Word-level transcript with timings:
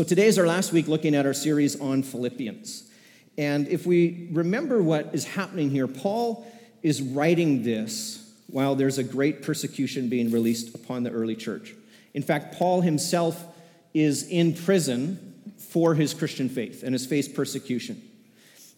So 0.00 0.04
today 0.04 0.28
is 0.28 0.38
our 0.38 0.46
last 0.46 0.72
week 0.72 0.88
looking 0.88 1.14
at 1.14 1.26
our 1.26 1.34
series 1.34 1.78
on 1.78 2.02
Philippians. 2.02 2.90
And 3.36 3.68
if 3.68 3.84
we 3.84 4.30
remember 4.32 4.82
what 4.82 5.10
is 5.12 5.26
happening 5.26 5.68
here, 5.68 5.86
Paul 5.86 6.50
is 6.82 7.02
writing 7.02 7.64
this 7.64 8.32
while 8.46 8.74
there's 8.74 8.96
a 8.96 9.04
great 9.04 9.42
persecution 9.42 10.08
being 10.08 10.30
released 10.30 10.74
upon 10.74 11.02
the 11.02 11.10
early 11.10 11.36
church. 11.36 11.74
In 12.14 12.22
fact, 12.22 12.56
Paul 12.56 12.80
himself 12.80 13.44
is 13.92 14.26
in 14.26 14.54
prison 14.54 15.52
for 15.58 15.94
his 15.94 16.14
Christian 16.14 16.48
faith 16.48 16.82
and 16.82 16.94
has 16.94 17.04
faced 17.04 17.34
persecution. 17.34 18.00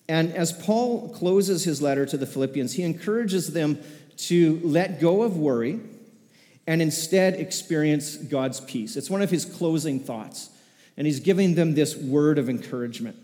And 0.09 0.35
as 0.35 0.53
Paul 0.53 1.09
closes 1.11 1.63
his 1.63 1.81
letter 1.81 2.05
to 2.05 2.17
the 2.17 2.27
Philippians, 2.27 2.73
he 2.73 2.83
encourages 2.83 3.53
them 3.53 3.79
to 4.17 4.61
let 4.65 5.01
go 5.01 5.23
of 5.23 5.37
worry 5.37 5.79
and 6.67 6.83
instead 6.83 7.35
experience 7.35 8.17
God's 8.17 8.61
peace. 8.61 8.97
It's 8.97 9.09
one 9.09 9.23
of 9.23 9.31
his 9.31 9.45
closing 9.45 10.01
thoughts. 10.01 10.49
And 10.97 11.07
he's 11.07 11.21
giving 11.21 11.55
them 11.55 11.75
this 11.75 11.97
word 11.97 12.39
of 12.39 12.49
encouragement. 12.49 13.17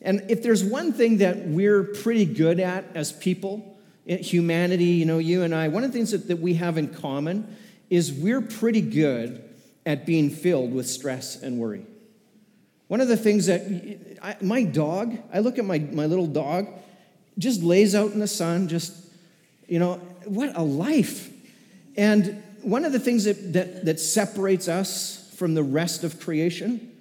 And 0.00 0.24
if 0.28 0.42
there's 0.42 0.62
one 0.62 0.92
thing 0.92 1.18
that 1.18 1.46
we're 1.46 1.82
pretty 1.82 2.24
good 2.24 2.60
at 2.60 2.84
as 2.94 3.10
people, 3.12 3.78
eh, 4.06 4.18
humanity, 4.18 4.84
you 4.84 5.04
know, 5.04 5.18
you 5.18 5.42
and 5.42 5.54
I, 5.54 5.68
one 5.68 5.82
of 5.82 5.90
the 5.90 5.98
things 5.98 6.12
that, 6.12 6.28
that 6.28 6.38
we 6.38 6.54
have 6.54 6.78
in 6.78 6.88
common 6.88 7.56
is 7.90 8.12
we're 8.12 8.40
pretty 8.40 8.80
good 8.80 9.42
at 9.84 10.06
being 10.06 10.30
filled 10.30 10.72
with 10.72 10.86
stress 10.88 11.42
and 11.42 11.58
worry. 11.58 11.84
One 12.86 13.00
of 13.00 13.08
the 13.08 13.16
things 13.16 13.46
that 13.46 13.62
I, 14.22 14.36
my 14.40 14.62
dog, 14.62 15.18
I 15.32 15.40
look 15.40 15.58
at 15.58 15.64
my, 15.64 15.78
my 15.78 16.06
little 16.06 16.26
dog, 16.26 16.68
just 17.38 17.62
lays 17.62 17.94
out 17.94 18.12
in 18.12 18.18
the 18.18 18.26
sun, 18.26 18.68
just, 18.68 18.94
you 19.66 19.78
know, 19.78 19.96
what 20.24 20.56
a 20.56 20.62
life. 20.62 21.30
And 21.96 22.42
one 22.62 22.84
of 22.84 22.92
the 22.92 22.98
things 22.98 23.24
that, 23.24 23.52
that, 23.52 23.84
that 23.84 24.00
separates 24.00 24.68
us 24.68 25.32
from 25.36 25.54
the 25.54 25.62
rest 25.62 26.04
of 26.04 26.20
creation, 26.20 26.92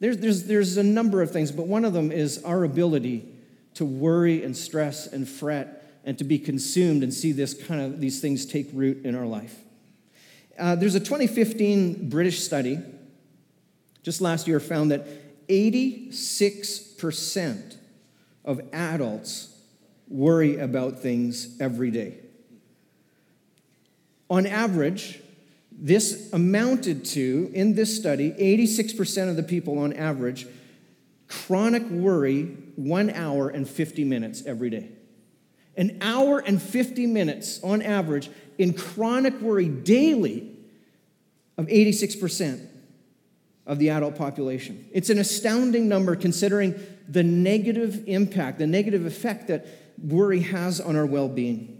there's, 0.00 0.18
there's, 0.18 0.44
there's 0.44 0.76
a 0.76 0.82
number 0.82 1.22
of 1.22 1.30
things, 1.30 1.52
but 1.52 1.66
one 1.66 1.84
of 1.84 1.92
them 1.92 2.12
is 2.12 2.42
our 2.44 2.64
ability 2.64 3.26
to 3.74 3.84
worry 3.84 4.42
and 4.42 4.56
stress 4.56 5.06
and 5.06 5.28
fret 5.28 6.00
and 6.04 6.18
to 6.18 6.24
be 6.24 6.38
consumed 6.38 7.02
and 7.02 7.12
see 7.12 7.32
this 7.32 7.54
kind 7.54 7.80
of 7.80 8.00
these 8.00 8.20
things 8.20 8.46
take 8.46 8.68
root 8.72 9.04
in 9.04 9.14
our 9.14 9.26
life. 9.26 9.56
Uh, 10.58 10.76
there's 10.76 10.94
a 10.94 11.00
2015 11.00 12.08
British 12.08 12.40
study 12.40 12.78
just 14.02 14.20
last 14.20 14.46
year 14.46 14.60
found 14.60 14.90
that 14.90 15.48
86% 15.48 17.76
of 18.44 18.60
adults 18.72 19.56
worry 20.08 20.58
about 20.58 21.00
things 21.00 21.56
every 21.60 21.90
day. 21.90 22.18
On 24.28 24.46
average, 24.46 25.20
this 25.76 26.32
amounted 26.32 27.04
to, 27.04 27.50
in 27.52 27.74
this 27.74 27.96
study, 27.96 28.30
86% 28.32 29.28
of 29.28 29.36
the 29.36 29.42
people 29.42 29.78
on 29.78 29.92
average 29.92 30.46
chronic 31.28 31.82
worry 31.90 32.44
one 32.76 33.10
hour 33.10 33.48
and 33.48 33.68
50 33.68 34.04
minutes 34.04 34.44
every 34.46 34.70
day. 34.70 34.90
An 35.76 35.98
hour 36.00 36.38
and 36.38 36.62
50 36.62 37.06
minutes 37.06 37.62
on 37.62 37.82
average 37.82 38.30
in 38.58 38.72
chronic 38.74 39.40
worry 39.40 39.68
daily 39.68 40.56
of 41.58 41.66
86% 41.66 42.68
of 43.66 43.78
the 43.78 43.90
adult 43.90 44.16
population. 44.16 44.88
It's 44.92 45.10
an 45.10 45.18
astounding 45.18 45.88
number 45.88 46.14
considering 46.16 46.74
the 47.08 47.22
negative 47.22 48.04
impact, 48.06 48.58
the 48.58 48.66
negative 48.66 49.06
effect 49.06 49.48
that 49.48 49.66
worry 50.02 50.40
has 50.40 50.80
on 50.80 50.96
our 50.96 51.06
well 51.06 51.28
being. 51.28 51.73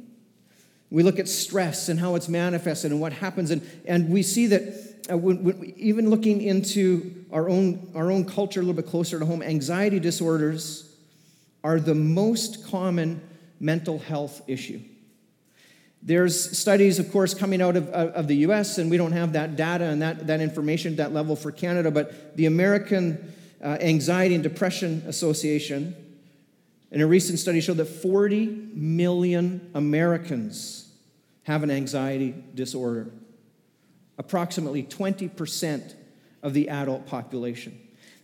We 0.90 1.02
look 1.02 1.18
at 1.18 1.28
stress 1.28 1.88
and 1.88 1.98
how 1.98 2.14
it's 2.14 2.28
manifested 2.28 2.92
and 2.92 3.00
what 3.00 3.12
happens, 3.12 3.50
and, 3.50 3.62
and 3.84 4.10
we 4.10 4.22
see 4.22 4.46
that 4.48 4.62
uh, 5.10 5.18
when, 5.18 5.44
when, 5.44 5.74
even 5.76 6.08
looking 6.08 6.40
into 6.40 7.24
our 7.32 7.48
own, 7.48 7.90
our 7.94 8.10
own 8.10 8.24
culture 8.24 8.60
a 8.60 8.62
little 8.62 8.80
bit 8.80 8.90
closer 8.90 9.18
to 9.18 9.26
home, 9.26 9.42
anxiety 9.42 10.00
disorders 10.00 10.94
are 11.62 11.80
the 11.80 11.94
most 11.94 12.66
common 12.66 13.20
mental 13.60 13.98
health 13.98 14.42
issue. 14.46 14.80
There's 16.02 16.58
studies, 16.58 16.98
of 16.98 17.10
course, 17.10 17.32
coming 17.32 17.62
out 17.62 17.76
of, 17.76 17.88
of 17.88 18.28
the 18.28 18.36
US, 18.48 18.76
and 18.76 18.90
we 18.90 18.98
don't 18.98 19.12
have 19.12 19.32
that 19.32 19.56
data 19.56 19.84
and 19.84 20.02
that, 20.02 20.26
that 20.26 20.40
information 20.40 20.92
at 20.92 20.96
that 20.98 21.14
level 21.14 21.34
for 21.34 21.50
Canada, 21.50 21.90
but 21.90 22.36
the 22.36 22.44
American 22.46 23.32
uh, 23.62 23.78
Anxiety 23.80 24.34
and 24.34 24.44
Depression 24.44 25.02
Association, 25.06 25.96
in 26.90 27.00
a 27.00 27.06
recent 27.06 27.38
study, 27.38 27.62
showed 27.62 27.78
that 27.78 27.86
40 27.86 28.46
million 28.74 29.70
Americans 29.74 30.83
have 31.44 31.62
an 31.62 31.70
anxiety 31.70 32.34
disorder, 32.54 33.10
approximately 34.18 34.82
20% 34.82 35.94
of 36.42 36.54
the 36.54 36.68
adult 36.68 37.06
population. 37.06 37.78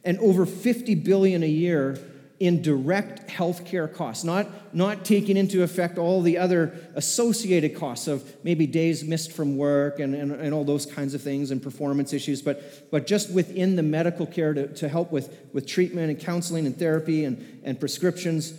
And 0.05 0.19
over 0.19 0.47
50 0.47 0.95
billion 0.97 1.43
a 1.43 1.49
year 1.49 1.99
in 2.39 2.63
direct 2.63 3.29
healthcare 3.29 3.93
costs, 3.93 4.25
not, 4.25 4.75
not 4.75 5.05
taking 5.05 5.37
into 5.37 5.63
effect 5.63 5.99
all 5.99 6.23
the 6.23 6.39
other 6.39 6.75
associated 6.95 7.77
costs 7.77 8.09
of 8.09 8.35
maybe 8.43 8.67
days 8.67 9.05
missed 9.05 9.31
from 9.31 9.59
work 9.59 10.01
and, 10.01 10.15
and, 10.15 10.33
and 10.33 10.55
all 10.55 10.65
those 10.65 10.87
kinds 10.87 11.13
of 11.13 11.21
things 11.21 11.51
and 11.51 11.63
performance 11.63 12.15
issues, 12.15 12.41
but, 12.41 12.91
but 12.91 13.07
just 13.07 13.31
within 13.31 13.77
the 13.77 13.83
medical 13.83 14.25
care 14.25 14.55
to, 14.55 14.69
to 14.69 14.89
help 14.89 15.13
with, 15.13 15.37
with 15.53 15.67
treatment 15.67 16.11
and 16.11 16.19
counseling 16.19 16.65
and 16.65 16.79
therapy 16.79 17.27
and, 17.27 17.61
and 17.63 17.79
prescriptions, 17.79 18.55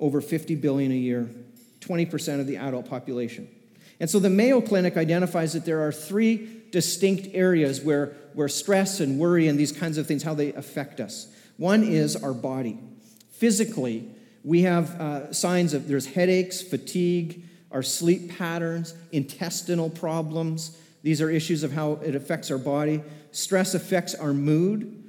over 0.00 0.20
50 0.20 0.56
billion 0.56 0.90
a 0.90 0.96
year, 0.96 1.28
20% 1.80 2.40
of 2.40 2.48
the 2.48 2.56
adult 2.56 2.88
population. 2.90 3.48
And 4.00 4.08
so 4.08 4.18
the 4.18 4.30
Mayo 4.30 4.60
Clinic 4.62 4.96
identifies 4.96 5.52
that 5.52 5.66
there 5.66 5.86
are 5.86 5.92
three 5.92 6.62
distinct 6.70 7.28
areas 7.34 7.82
where, 7.82 8.16
where 8.32 8.48
stress 8.48 8.98
and 9.00 9.18
worry 9.18 9.46
and 9.46 9.58
these 9.58 9.72
kinds 9.72 9.98
of 9.98 10.06
things, 10.06 10.22
how 10.22 10.34
they 10.34 10.52
affect 10.54 11.00
us. 11.00 11.28
One 11.58 11.84
is 11.84 12.16
our 12.16 12.32
body. 12.32 12.78
Physically, 13.32 14.08
we 14.42 14.62
have 14.62 14.98
uh, 15.00 15.32
signs 15.32 15.74
of 15.74 15.86
there's 15.86 16.06
headaches, 16.06 16.62
fatigue, 16.62 17.44
our 17.70 17.82
sleep 17.82 18.36
patterns, 18.38 18.94
intestinal 19.12 19.90
problems. 19.90 20.76
These 21.02 21.20
are 21.20 21.30
issues 21.30 21.62
of 21.62 21.72
how 21.72 21.92
it 22.02 22.14
affects 22.14 22.50
our 22.50 22.58
body. 22.58 23.02
Stress 23.32 23.74
affects 23.74 24.14
our 24.14 24.32
mood, 24.32 25.04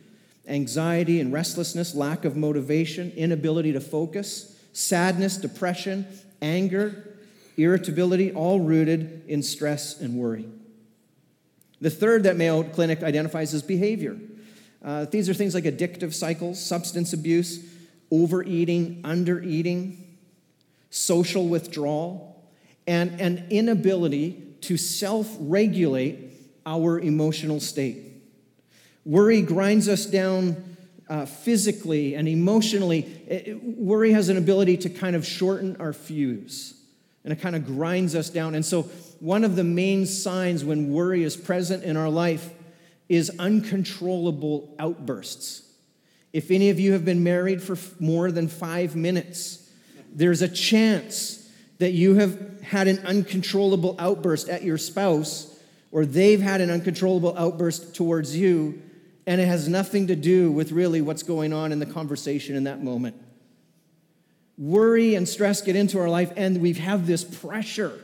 anxiety 0.47 1.22
and 1.22 1.31
restlessness, 1.31 1.96
lack 1.96 2.25
of 2.25 2.35
motivation, 2.35 3.12
inability 3.16 3.72
to 3.73 3.79
focus, 3.79 4.59
sadness, 4.73 5.38
depression, 5.38 6.06
anger, 6.41 7.11
irritability, 7.58 8.32
all 8.32 8.60
rooted 8.60 9.24
in 9.28 9.44
stress 9.44 10.00
and 10.00 10.16
worry. 10.16 10.48
The 11.80 11.90
third 11.90 12.24
that 12.24 12.38
Mayo 12.38 12.64
Clinic 12.64 13.04
identifies 13.04 13.54
is 13.54 13.64
behavior. 13.64 14.18
Uh, 14.84 15.06
these 15.06 15.30
are 15.30 15.34
things 15.34 15.54
like 15.54 15.64
addictive 15.64 16.14
cycles, 16.14 16.64
substance 16.64 17.14
abuse, 17.14 17.64
overeating, 18.12 19.02
undereating, 19.04 19.98
social 20.90 21.48
withdrawal, 21.48 22.44
and 22.88 23.20
an 23.22 23.48
inability 23.50 24.56
to 24.62 24.78
self 24.78 25.36
regulate 25.40 26.34
our 26.66 27.00
emotional 27.00 27.60
state. 27.60 27.98
Worry 29.06 29.42
grinds 29.42 29.88
us 29.88 30.06
down 30.06 30.78
uh, 31.10 31.26
physically 31.26 32.16
and 32.16 32.28
emotionally. 32.28 33.00
It, 33.28 33.64
worry 33.64 34.12
has 34.12 34.30
an 34.30 34.38
ability 34.38 34.78
to 34.78 34.90
kind 34.90 35.16
of 35.16 35.26
shorten 35.26 35.78
our 35.80 35.94
fuse 35.94 36.81
and 37.24 37.32
it 37.32 37.42
kind 37.42 37.56
of 37.56 37.66
grinds 37.66 38.16
us 38.16 38.30
down. 38.30 38.56
And 38.56 38.66
so, 38.66 38.84
one 39.20 39.44
of 39.44 39.56
the 39.56 39.64
main 39.64 40.06
signs 40.06 40.66
when 40.66 40.92
worry 40.92 41.24
is 41.24 41.38
present 41.38 41.84
in 41.84 41.96
our 41.96 42.09
life 42.09 42.52
is 43.08 43.32
uncontrollable 43.38 44.74
outbursts. 44.80 45.64
If 46.34 46.50
any 46.50 46.70
of 46.70 46.80
you 46.80 46.94
have 46.94 47.06
been 47.06 47.24
married 47.24 47.62
for 47.62 47.78
more 48.00 48.32
than 48.32 48.48
five 48.48 48.96
minutes, 48.96 49.70
there's 50.14 50.42
a 50.42 50.48
chance 50.48 51.50
that 51.80 51.92
you 51.92 52.16
have 52.16 52.62
had 52.62 52.88
an 52.88 53.00
uncontrollable 53.00 53.96
outburst 54.00 54.50
at 54.50 54.64
your 54.64 54.78
spouse, 54.78 55.59
or 55.92 56.06
they've 56.06 56.42
had 56.42 56.62
an 56.62 56.70
uncontrollable 56.70 57.38
outburst 57.38 57.96
towards 57.96 58.38
you, 58.38 58.82
and 59.28 59.42
it 59.42 59.46
has 59.46 59.68
nothing 59.68 60.08
to 60.08 60.16
do 60.16 60.52
with 60.52 60.72
really 60.72 61.02
what's 61.02 61.23
going 61.23 61.53
on 61.53 61.72
in 61.72 61.79
the 61.79 61.85
conversation 61.85 62.56
in 62.56 62.64
that 62.64 62.84
moment. 62.84 63.16
Worry 64.61 65.16
and 65.16 65.28
stress 65.28 65.63
get 65.63 65.75
into 65.75 65.97
our 65.97 66.08
life, 66.08 66.31
and 66.35 66.61
we 66.61 66.73
have 66.73 67.08
this 67.08 67.23
pressure. 67.23 67.99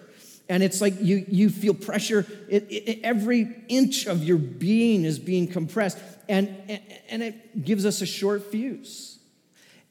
And 0.50 0.64
it's 0.64 0.82
like 0.82 0.96
you, 1.00 1.24
you 1.28 1.52
feel 1.52 1.76
pressure, 1.76 2.26
it, 2.50 2.64
it, 2.72 3.02
every 3.04 3.64
inch 3.68 4.08
of 4.08 4.24
your 4.24 4.40
being 4.40 5.04
is 5.04 5.20
being 5.20 5.48
compressed 5.48 6.00
and, 6.28 6.82
and 7.10 7.22
it 7.22 7.64
gives 7.64 7.86
us 7.86 8.02
a 8.02 8.08
short 8.08 8.50
fuse. 8.50 9.20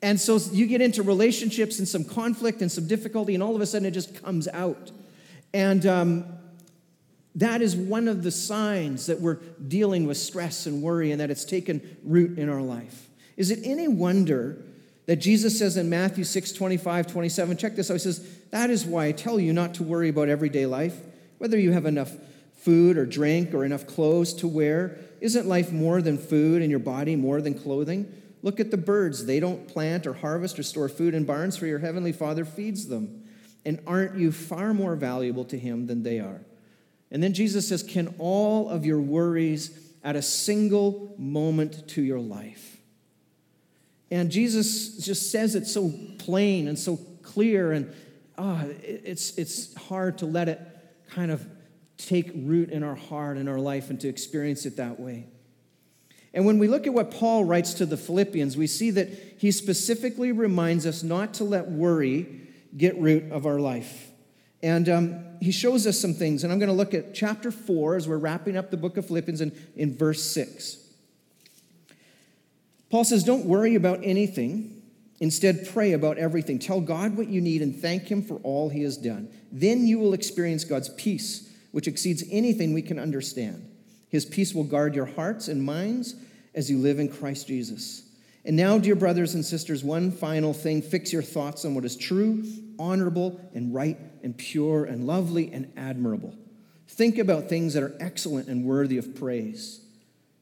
And 0.03 0.21
so 0.21 0.39
you 0.51 0.67
get 0.67 0.81
into 0.81 1.05
relationships 1.05 1.79
and 1.79 1.87
some 1.87 2.05
conflict 2.05 2.63
and 2.63 2.73
some 2.73 2.89
difficulty, 2.89 3.35
and 3.35 3.45
all 3.45 3.55
of 3.55 3.61
a 3.61 3.67
sudden 3.67 3.87
it 3.87 3.93
just 3.93 4.21
comes 4.25 4.49
out. 4.49 4.91
And 5.55 5.87
um, 5.87 6.25
that 7.37 7.63
is 7.63 7.77
one 7.77 8.09
of 8.09 8.25
the 8.25 8.33
signs 8.33 9.07
that 9.07 9.21
we're 9.21 9.39
dealing 9.69 10.05
with 10.05 10.17
stress 10.17 10.67
and 10.67 10.83
worry 10.83 11.13
and 11.13 11.21
that 11.21 11.31
it's 11.31 11.45
taken 11.45 11.97
root 12.03 12.41
in 12.41 12.49
our 12.49 12.61
life. 12.61 13.09
Is 13.37 13.53
it 13.53 13.61
any 13.63 13.87
wonder 13.87 14.65
that 15.07 15.17
Jesus 15.17 15.59
says 15.59 15.77
in 15.77 15.89
Matthew 15.89 16.25
6 16.25 16.53
25, 16.53 17.07
27, 17.07 17.57
check 17.57 17.77
this 17.77 17.91
out. 17.91 17.95
He 17.95 17.99
says, 18.01 18.27
That 18.51 18.71
is 18.71 18.85
why 18.85 19.07
I 19.07 19.13
tell 19.13 19.41
you 19.41 19.53
not 19.53 19.75
to 19.75 19.83
worry 19.83 20.09
about 20.09 20.29
everyday 20.29 20.67
life, 20.67 20.97
whether 21.39 21.59
you 21.59 21.73
have 21.73 21.87
enough 21.87 22.13
food 22.57 22.99
or 22.99 23.07
drink 23.07 23.55
or 23.55 23.65
enough 23.65 23.87
clothes 23.87 24.35
to 24.35 24.49
wear. 24.49 24.99
Isn't 25.21 25.47
life 25.47 25.73
more 25.73 26.03
than 26.03 26.19
food 26.19 26.61
and 26.61 26.71
your 26.71 26.81
body 26.81 27.17
more 27.17 27.41
than 27.41 27.55
clothing? 27.55 28.13
Look 28.43 28.61
at 28.61 28.71
the 28.71 28.77
birds. 28.77 29.27
They 29.27 29.41
don't 29.41 29.67
plant 29.69 30.07
or 30.07 30.15
harvest 30.15 30.59
or 30.59 30.63
store 30.63 30.89
food 30.89 31.15
in 31.15 31.25
barns, 31.25 31.57
for 31.57 31.67
your 31.67 31.79
heavenly 31.79 32.13
Father 32.13 32.45
feeds 32.45 32.89
them. 32.89 33.25
And 33.65 33.81
aren't 33.87 34.17
you 34.17 34.31
far 34.31 34.75
more 34.75 34.95
valuable 34.97 35.45
to 35.47 35.59
him 35.59 35.87
than 35.87 36.03
they 36.03 36.21
are? 36.21 36.41
And 37.11 37.23
then 37.23 37.33
Jesus 37.33 37.69
says, 37.69 37.83
Can 37.83 38.15
all 38.19 38.69
of 38.69 38.85
your 38.85 39.01
worries 39.01 39.71
add 40.05 40.17
a 40.17 40.23
single 40.23 41.15
moment 41.19 41.89
to 41.91 42.03
your 42.03 42.21
life? 42.21 42.76
And 44.11 44.31
Jesus 44.31 44.99
just 44.99 45.31
says 45.31 45.55
it 45.55 45.67
so 45.67 45.93
plain 46.19 46.69
and 46.69 46.79
so 46.79 46.97
clear, 47.23 47.73
and 47.73 47.93
oh, 48.39 48.61
it's, 48.83 49.37
it's 49.37 49.75
hard 49.75 50.19
to 50.19 50.27
let 50.27 50.49
it 50.49 50.61
kind 51.11 51.31
of 51.31 51.47
take 51.97 52.31
root 52.35 52.71
in 52.71 52.83
our 52.83 52.95
heart 52.95 53.37
and 53.37 53.49
our 53.49 53.59
life 53.59 53.91
and 53.91 54.01
to 54.01 54.09
experience 54.09 54.67
it 54.67 54.77
that 54.77 55.01
way. 55.01 55.27
And 56.35 56.45
when 56.45 56.59
we 56.59 56.69
look 56.69 56.87
at 56.87 56.93
what 56.93 57.11
Paul 57.11 57.45
writes 57.45 57.75
to 57.75 57.87
the 57.87 57.97
Philippians, 57.97 58.57
we 58.57 58.67
see 58.67 58.91
that 58.91 59.09
he 59.39 59.51
specifically 59.51 60.33
reminds 60.33 60.85
us 60.85 61.03
not 61.03 61.35
to 61.35 61.45
let 61.45 61.69
worry 61.69 62.43
get 62.77 62.99
root 62.99 63.33
of 63.33 63.47
our 63.47 63.59
life. 63.59 64.11
And 64.63 64.89
um, 64.89 65.25
he 65.41 65.51
shows 65.51 65.87
us 65.87 65.99
some 65.99 66.13
things. 66.13 66.45
And 66.45 66.53
I'm 66.53 66.59
going 66.59 66.69
to 66.69 66.75
look 66.75 66.93
at 66.93 67.15
chapter 67.15 67.51
4 67.51 67.97
as 67.97 68.09
we're 68.09 68.19
wrapping 68.19 68.57
up 68.57 68.71
the 68.71 68.77
book 68.77 68.97
of 68.99 69.07
Philippians 69.07 69.41
in, 69.41 69.57
in 69.77 69.97
verse 69.97 70.23
6. 70.23 70.79
Paul 72.91 73.05
says, 73.05 73.25
Don't 73.25 73.47
worry 73.47 73.75
about 73.75 74.01
anything. 74.03 74.83
Instead, 75.19 75.69
pray 75.73 75.93
about 75.93 76.19
everything. 76.19 76.59
Tell 76.59 76.81
God 76.81 77.17
what 77.17 77.29
you 77.29 77.41
need 77.41 77.63
and 77.63 77.75
thank 77.75 78.11
Him 78.11 78.23
for 78.23 78.37
all 78.43 78.69
He 78.69 78.83
has 78.83 78.97
done. 78.97 79.29
Then 79.51 79.87
you 79.87 79.99
will 79.99 80.13
experience 80.13 80.65
God's 80.65 80.91
peace, 80.91 81.51
which 81.73 81.89
exceeds 81.89 82.23
anything 82.31 82.75
we 82.75 82.83
can 82.83 82.99
understand. 82.99 83.69
His 84.09 84.25
peace 84.25 84.55
will 84.55 84.65
guard 84.65 84.95
your 84.95 85.07
hearts 85.07 85.49
and 85.49 85.63
minds 85.63 86.15
as 86.55 86.71
you 86.71 86.79
live 86.79 86.99
in 86.99 87.09
Christ 87.09 87.47
Jesus. 87.47 88.03
And 88.45 88.57
now, 88.57 88.79
dear 88.79 88.95
brothers 88.95 89.35
and 89.35 89.45
sisters, 89.45 89.83
one 89.83 90.13
final 90.13 90.53
thing 90.53 90.81
fix 90.81 91.13
your 91.13 91.23
thoughts 91.23 91.65
on 91.65 91.75
what 91.75 91.85
is 91.85 91.97
true, 91.97 92.45
honorable, 92.79 93.41
and 93.55 93.75
right, 93.75 93.99
and 94.23 94.37
pure, 94.37 94.85
and 94.85 95.07
lovely, 95.07 95.53
and 95.53 95.73
admirable. 95.77 96.35
Think 96.89 97.19
about 97.19 97.49
things 97.49 97.75
that 97.75 97.83
are 97.83 97.97
excellent 97.99 98.49
and 98.49 98.65
worthy 98.65 98.99
of 98.99 99.17
praise. 99.17 99.81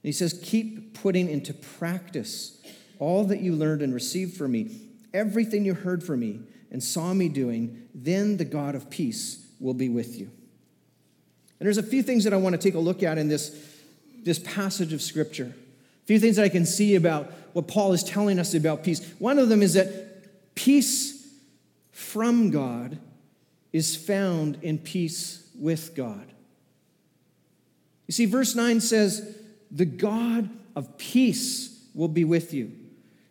He 0.05 0.13
says, 0.13 0.39
Keep 0.43 0.95
putting 1.01 1.29
into 1.29 1.55
practice 1.55 2.61
all 2.99 3.25
that 3.25 3.41
you 3.41 3.55
learned 3.55 3.83
and 3.83 3.93
received 3.93 4.37
from 4.37 4.53
me, 4.53 4.81
everything 5.13 5.65
you 5.65 5.75
heard 5.75 6.05
from 6.05 6.21
me 6.21 6.41
and 6.71 6.83
saw 6.83 7.15
me 7.15 7.29
doing, 7.29 7.89
then 7.95 8.37
the 8.37 8.45
God 8.45 8.75
of 8.75 8.91
peace 8.91 9.47
will 9.59 9.75
be 9.75 9.89
with 9.89 10.19
you. 10.19 10.31
And 11.59 11.67
there's 11.67 11.79
a 11.79 11.83
few 11.83 12.03
things 12.03 12.25
that 12.25 12.33
I 12.33 12.37
want 12.37 12.55
to 12.55 12.61
take 12.61 12.75
a 12.75 12.81
look 12.81 13.03
at 13.03 13.17
in 13.17 13.29
this, 13.29 13.57
this 14.23 14.39
passage 14.39 14.93
of 14.93 15.01
Scripture. 15.01 15.55
A 16.03 16.07
few 16.07 16.21
things 16.21 16.37
that 16.37 16.45
I 16.45 16.49
can 16.49 16.67
see 16.67 16.97
about 16.97 17.33
what 17.55 17.69
Paul 17.69 17.93
is 17.93 18.05
telling 18.05 18.39
us 18.39 18.55
about 18.55 18.85
peace. 18.85 19.09
One 19.19 19.39
of 19.39 19.49
them 19.49 19.63
is 19.63 19.75
that 19.75 20.55
peace 20.55 21.27
from 21.93 22.51
God 22.51 22.99
is 23.73 23.97
found 23.97 24.59
in 24.63 24.79
peace 24.79 25.49
with 25.55 25.95
God. 25.95 26.27
You 28.07 28.13
see, 28.13 28.27
verse 28.27 28.55
9 28.55 28.81
says, 28.81 29.39
The 29.75 29.85
God 29.85 30.49
of 30.75 30.97
peace 30.97 31.85
will 31.95 32.09
be 32.09 32.25
with 32.25 32.55
you. 32.55 32.73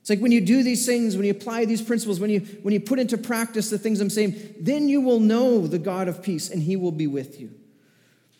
It's 0.01 0.09
like 0.09 0.19
when 0.19 0.33
you 0.33 0.41
do 0.41 0.63
these 0.63 0.85
things, 0.85 1.15
when 1.15 1.25
you 1.25 1.31
apply 1.31 1.63
these 1.63 1.81
principles, 1.81 2.19
when 2.19 2.29
you, 2.29 2.41
when 2.61 2.73
you 2.73 2.81
put 2.81 2.99
into 2.99 3.17
practice 3.17 3.69
the 3.69 3.77
things 3.77 4.01
I'm 4.01 4.09
saying, 4.09 4.35
then 4.59 4.89
you 4.89 4.99
will 4.99 5.21
know 5.21 5.65
the 5.65 5.79
God 5.79 6.09
of 6.09 6.21
peace 6.21 6.49
and 6.49 6.61
he 6.61 6.75
will 6.75 6.91
be 6.91 7.07
with 7.07 7.39
you. 7.39 7.51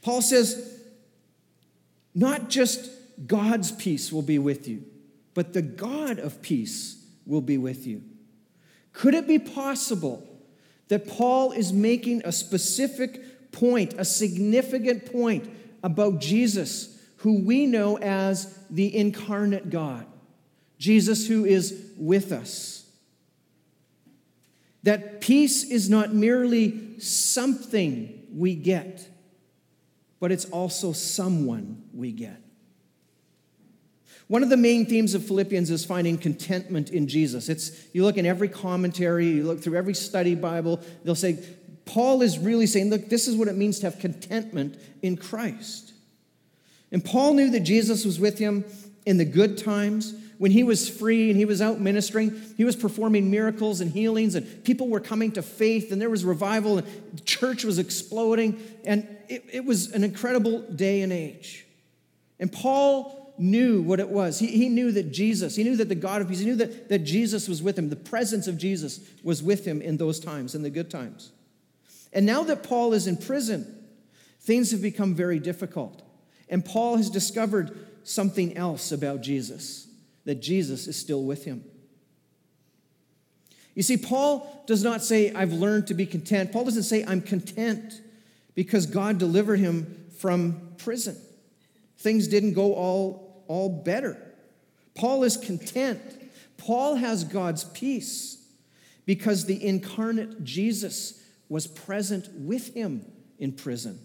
Paul 0.01 0.21
says, 0.21 0.81
not 2.13 2.50
just 2.50 2.91
God's 3.25 3.71
peace 3.71 4.11
will 4.11 4.21
be 4.21 4.39
with 4.39 4.67
you, 4.67 4.83
but 5.33 5.53
the 5.53 5.61
God 5.61 6.19
of 6.19 6.41
peace 6.41 7.01
will 7.25 7.41
be 7.41 7.57
with 7.57 7.88
you. 7.88 8.03
Could 8.91 9.13
it 9.13 9.25
be 9.25 9.39
possible 9.39 10.27
that 10.89 11.07
Paul 11.07 11.53
is 11.53 11.71
making 11.71 12.23
a 12.25 12.31
specific 12.33 13.51
point, 13.53 13.94
a 13.97 14.03
significant 14.03 15.11
point 15.11 15.50
about 15.81 16.19
Jesus, 16.19 16.93
who 17.24 17.40
we 17.40 17.66
know 17.66 17.98
as 17.98 18.60
the 18.70 18.94
incarnate 18.94 19.70
God? 19.70 20.06
Jesus 20.78 21.25
who 21.25 21.46
is 21.46 21.92
with 21.98 22.34
us. 22.34 22.86
That 24.84 25.22
peace 25.22 25.64
is 25.64 25.90
not 25.90 26.14
merely 26.14 27.00
something 27.00 28.28
we 28.36 28.56
get, 28.56 29.08
but 30.20 30.34
it's 30.34 30.44
also 30.44 30.92
someone 30.92 31.84
we 31.94 32.12
get. 32.12 32.42
One 34.28 34.44
of 34.44 34.50
the 34.50 34.58
main 34.58 34.86
themes 34.86 35.14
of 35.14 35.25
Philippians 35.25 35.70
is 35.70 35.86
finding 35.86 36.18
contentment 36.18 36.90
in 36.90 37.08
Jesus. 37.08 37.48
It's 37.48 37.72
you 37.94 38.04
look 38.04 38.18
in 38.18 38.25
every 38.25 38.50
commentary, 38.50 39.28
you 39.28 39.46
look 39.46 39.62
through 39.62 39.78
every 39.78 39.94
study 39.94 40.36
Bible, 40.36 40.81
they'll 41.06 41.16
say 41.16 41.42
Paul 41.86 42.22
is 42.22 42.38
really 42.38 42.68
saying, 42.68 42.90
look, 42.90 43.08
this 43.08 43.30
is 43.30 43.38
what 43.38 43.48
it 43.48 43.56
means 43.56 43.80
to 43.80 43.90
have 43.90 44.00
contentment 44.00 44.78
in 45.02 45.16
Christ. 45.16 45.93
And 46.94 47.04
Paul 47.04 47.34
knew 47.34 47.50
that 47.50 47.62
Jesus 47.62 48.06
was 48.06 48.19
with 48.19 48.38
him 48.38 48.63
in 49.06 49.18
the 49.18 49.25
good 49.25 49.57
times 49.57 50.13
when 50.38 50.51
he 50.51 50.63
was 50.63 50.90
free 50.90 51.30
and 51.30 51.38
he 51.38 51.45
was 51.45 51.62
out 51.62 51.80
ministering, 51.80 52.40
he 52.57 52.66
was 52.66 52.75
performing 52.75 53.31
miracles 53.31 53.81
and 53.81 53.92
healings, 53.92 54.36
and 54.36 54.63
people 54.63 54.88
were 54.90 55.00
coming 55.00 55.31
to 55.31 55.42
faith, 55.42 55.92
and 55.92 56.01
there 56.01 56.10
was 56.10 56.25
revival, 56.25 56.78
and 56.78 56.88
the 57.13 57.22
church 57.22 57.63
was 57.63 57.80
exploding, 57.80 58.62
and 58.84 59.07
it, 59.30 59.44
it 59.51 59.66
was 59.66 59.92
an 59.92 60.04
incredible 60.04 60.60
day 60.60 61.01
and 61.01 61.13
age. 61.13 61.66
And 62.40 62.51
Paul 62.51 63.34
knew 63.38 63.81
what 63.81 64.00
it 64.00 64.10
was. 64.10 64.38
He, 64.38 64.48
he 64.48 64.69
knew 64.69 64.92
that 64.92 65.12
Jesus, 65.12 65.56
he 65.56 65.63
knew 65.63 65.78
that 65.78 65.89
the 65.89 65.96
God 65.96 66.22
of 66.22 66.28
peace, 66.28 66.39
he 66.39 66.46
knew 66.46 66.57
that, 66.57 66.89
that 66.89 67.00
Jesus 67.00 67.48
was 67.48 67.63
with 67.63 67.80
him. 67.80 67.89
The 67.89 67.96
presence 67.96 68.48
of 68.48 68.57
Jesus 68.57 69.00
was 69.24 69.42
with 69.42 69.66
him 69.66 69.81
in 69.81 69.98
those 69.98 70.19
times, 70.19 70.56
in 70.56 70.62
the 70.62 70.69
good 70.69 70.92
times. 70.92 71.31
And 72.12 72.25
now 72.25 72.44
that 72.44 72.62
Paul 72.63 72.94
is 72.94 73.07
in 73.07 73.18
prison, 73.18 73.84
things 74.42 74.72
have 74.72 74.81
become 74.81 75.16
very 75.16 75.39
difficult. 75.39 76.02
And 76.53 76.63
Paul 76.63 76.97
has 76.97 77.09
discovered 77.09 77.75
something 78.03 78.55
else 78.55 78.91
about 78.91 79.21
Jesus 79.21 79.88
that 80.25 80.35
Jesus 80.35 80.85
is 80.85 80.95
still 80.95 81.23
with 81.23 81.45
him. 81.45 81.63
You 83.73 83.81
see, 83.81 83.97
Paul 83.97 84.63
does 84.67 84.83
not 84.83 85.01
say, 85.01 85.33
I've 85.33 85.51
learned 85.51 85.88
to 85.88 85.95
be 85.95 86.05
content. 86.05 86.51
Paul 86.51 86.65
doesn't 86.65 86.83
say, 86.83 87.03
I'm 87.07 87.21
content 87.21 88.00
because 88.53 88.85
God 88.85 89.17
delivered 89.17 89.61
him 89.61 90.11
from 90.19 90.75
prison. 90.77 91.17
Things 91.97 92.27
didn't 92.27 92.53
go 92.53 92.75
all, 92.75 93.44
all 93.47 93.69
better. 93.83 94.15
Paul 94.94 95.23
is 95.23 95.38
content. 95.38 96.01
Paul 96.57 96.97
has 96.97 97.24
God's 97.24 97.63
peace 97.63 98.38
because 99.07 99.48
the 99.48 99.65
incarnate 99.65 100.43
Jesus 100.43 101.19
was 101.50 101.65
present 101.65 102.29
with 102.36 102.75
him 102.75 103.12
in 103.39 103.53
prison. 103.53 104.00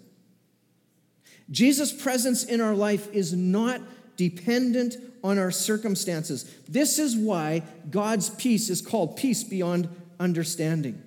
Jesus' 1.50 1.92
presence 1.92 2.44
in 2.44 2.60
our 2.60 2.74
life 2.74 3.12
is 3.12 3.32
not 3.32 3.80
dependent 4.16 4.96
on 5.24 5.38
our 5.38 5.50
circumstances. 5.50 6.44
This 6.68 6.98
is 6.98 7.16
why 7.16 7.62
God's 7.90 8.30
peace 8.30 8.68
is 8.68 8.82
called 8.82 9.16
peace 9.16 9.44
beyond 9.44 9.88
understanding, 10.20 11.02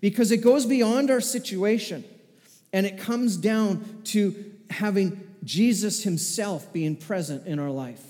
because 0.00 0.30
it 0.30 0.38
goes 0.38 0.66
beyond 0.66 1.10
our 1.10 1.20
situation 1.20 2.04
and 2.72 2.84
it 2.84 2.98
comes 2.98 3.36
down 3.36 4.02
to 4.04 4.52
having 4.70 5.22
Jesus 5.44 6.02
Himself 6.02 6.72
being 6.72 6.96
present 6.96 7.46
in 7.46 7.58
our 7.58 7.70
life. 7.70 8.02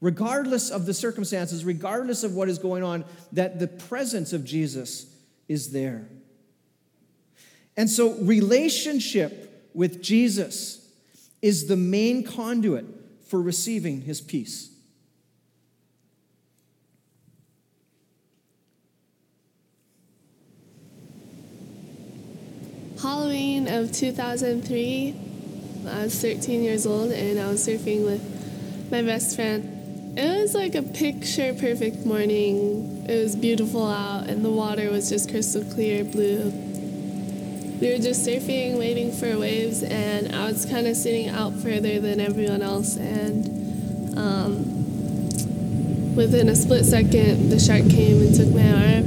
Regardless 0.00 0.70
of 0.70 0.84
the 0.84 0.92
circumstances, 0.92 1.64
regardless 1.64 2.22
of 2.22 2.34
what 2.34 2.48
is 2.48 2.58
going 2.58 2.82
on, 2.82 3.04
that 3.32 3.58
the 3.58 3.68
presence 3.68 4.32
of 4.32 4.44
Jesus 4.44 5.06
is 5.48 5.70
there. 5.72 6.06
And 7.76 7.88
so, 7.88 8.12
relationship 8.14 9.55
with 9.76 10.02
Jesus 10.02 10.88
is 11.42 11.68
the 11.68 11.76
main 11.76 12.24
conduit 12.24 12.86
for 13.28 13.40
receiving 13.40 14.00
his 14.00 14.22
peace. 14.22 14.70
Halloween 23.02 23.68
of 23.68 23.92
2003, 23.92 25.14
I 25.86 26.04
was 26.04 26.22
13 26.22 26.62
years 26.62 26.86
old 26.86 27.12
and 27.12 27.38
I 27.38 27.48
was 27.48 27.68
surfing 27.68 28.06
with 28.06 28.90
my 28.90 29.02
best 29.02 29.36
friend. 29.36 30.18
It 30.18 30.40
was 30.40 30.54
like 30.54 30.74
a 30.74 30.82
picture 30.82 31.52
perfect 31.52 32.06
morning. 32.06 33.04
It 33.06 33.22
was 33.22 33.36
beautiful 33.36 33.86
out 33.86 34.26
and 34.30 34.42
the 34.42 34.50
water 34.50 34.90
was 34.90 35.10
just 35.10 35.28
crystal 35.28 35.62
clear 35.64 36.02
blue 36.02 36.65
we 37.80 37.92
were 37.92 37.98
just 37.98 38.26
surfing, 38.26 38.78
waiting 38.78 39.12
for 39.12 39.38
waves, 39.38 39.82
and 39.82 40.34
I 40.34 40.46
was 40.46 40.64
kind 40.64 40.86
of 40.86 40.96
sitting 40.96 41.28
out 41.28 41.52
further 41.54 42.00
than 42.00 42.20
everyone 42.20 42.62
else. 42.62 42.96
And 42.96 44.16
um, 44.18 46.14
within 46.16 46.48
a 46.48 46.56
split 46.56 46.86
second, 46.86 47.50
the 47.50 47.58
shark 47.58 47.88
came 47.90 48.22
and 48.22 48.34
took 48.34 48.48
my 48.48 48.72
arm. 48.72 49.04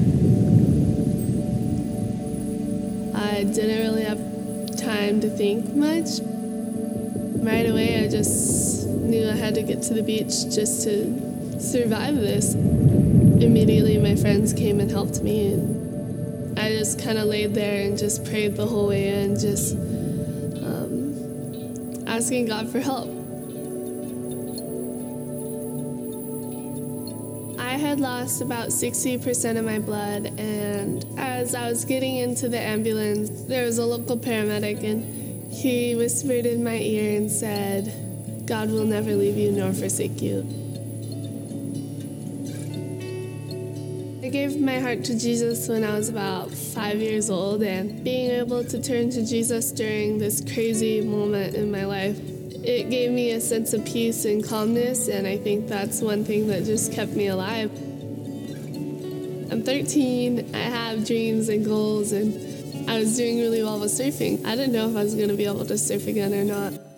I 3.16 3.44
didn't 3.44 3.80
really 3.80 4.04
have 4.04 4.20
time 4.78 5.20
to 5.22 5.30
think 5.30 5.74
much. 5.74 6.20
Right 7.44 7.68
away, 7.68 8.04
I 8.04 8.08
just 8.08 8.88
knew 8.88 9.28
I 9.28 9.36
had 9.36 9.56
to 9.56 9.64
get 9.64 9.82
to 9.84 9.96
the 9.96 10.04
beach 10.04 10.46
just 10.54 10.84
to 10.84 11.60
survive 11.60 12.16
this. 12.18 12.54
Immediately, 12.54 13.98
my 13.98 14.16
friends 14.16 14.54
came 14.54 14.80
and 14.80 14.92
helped 14.92 15.24
me, 15.24 15.56
just 16.80 17.04
kind 17.04 17.18
of 17.18 17.26
laid 17.26 17.54
there 17.54 17.84
and 17.84 17.98
just 17.98 18.24
prayed 18.24 18.56
the 18.56 18.66
whole 18.66 18.88
way 18.88 19.10
in, 19.10 19.38
just 19.38 19.76
um, 19.76 21.14
asking 22.08 22.46
God 22.46 22.70
for 22.70 22.80
help. 22.80 23.10
I 27.60 27.74
had 27.74 28.00
lost 28.00 28.42
about 28.42 28.70
60% 28.70 29.58
of 29.58 29.66
my 29.66 29.80
blood, 29.80 30.28
and 30.40 31.06
as 31.20 31.54
I 31.54 31.70
was 31.70 31.84
getting 31.84 32.16
into 32.16 32.48
the 32.48 32.62
ambulance, 32.62 33.30
there 33.50 33.66
was 33.66 33.78
a 33.78 33.86
local 33.86 34.16
paramedic, 34.16 34.82
and 34.82 35.52
he 35.52 35.96
whispered 35.96 36.46
in 36.46 36.64
my 36.64 36.78
ear 36.78 37.18
and 37.18 37.30
said, 37.30 38.46
God 38.46 38.72
will 38.72 38.86
never 38.86 39.16
leave 39.16 39.36
you 39.36 39.52
nor 39.52 39.74
forsake 39.74 40.22
you. 40.22 40.69
I 44.30 44.32
gave 44.32 44.62
my 44.62 44.80
heart 44.80 45.04
to 45.06 45.18
Jesus 45.18 45.68
when 45.68 45.84
I 45.84 45.98
was 45.98 46.08
about 46.08 46.52
five 46.52 47.02
years 47.02 47.32
old, 47.32 47.64
and 47.64 48.04
being 48.04 48.30
able 48.30 48.64
to 48.64 48.80
turn 48.80 49.10
to 49.10 49.26
Jesus 49.26 49.72
during 49.72 50.20
this 50.20 50.40
crazy 50.54 51.02
moment 51.02 51.56
in 51.56 51.72
my 51.72 51.86
life, 51.86 52.20
it 52.64 52.92
gave 52.92 53.10
me 53.10 53.32
a 53.32 53.42
sense 53.42 53.74
of 53.74 53.84
peace 53.86 54.26
and 54.26 54.48
calmness, 54.48 55.08
and 55.08 55.26
I 55.26 55.38
think 55.38 55.68
that's 55.68 56.00
one 56.02 56.24
thing 56.26 56.46
that 56.50 56.64
just 56.66 56.94
kept 56.94 57.14
me 57.14 57.26
alive. 57.26 57.72
I'm 59.52 59.64
13, 59.64 60.54
I 60.54 60.60
have 60.60 61.08
dreams 61.08 61.50
and 61.50 61.66
goals, 61.66 62.12
and 62.12 62.88
I 62.88 63.00
was 63.00 63.18
doing 63.18 63.40
really 63.40 63.64
well 63.64 63.80
with 63.80 63.90
surfing. 63.90 64.46
I 64.46 64.56
didn't 64.56 64.74
know 64.74 64.92
if 64.92 64.96
I 64.96 65.06
was 65.06 65.16
going 65.16 65.30
to 65.30 65.38
be 65.38 65.46
able 65.46 65.66
to 65.66 65.76
surf 65.76 66.06
again 66.06 66.36
or 66.36 66.44
not. 66.44 66.89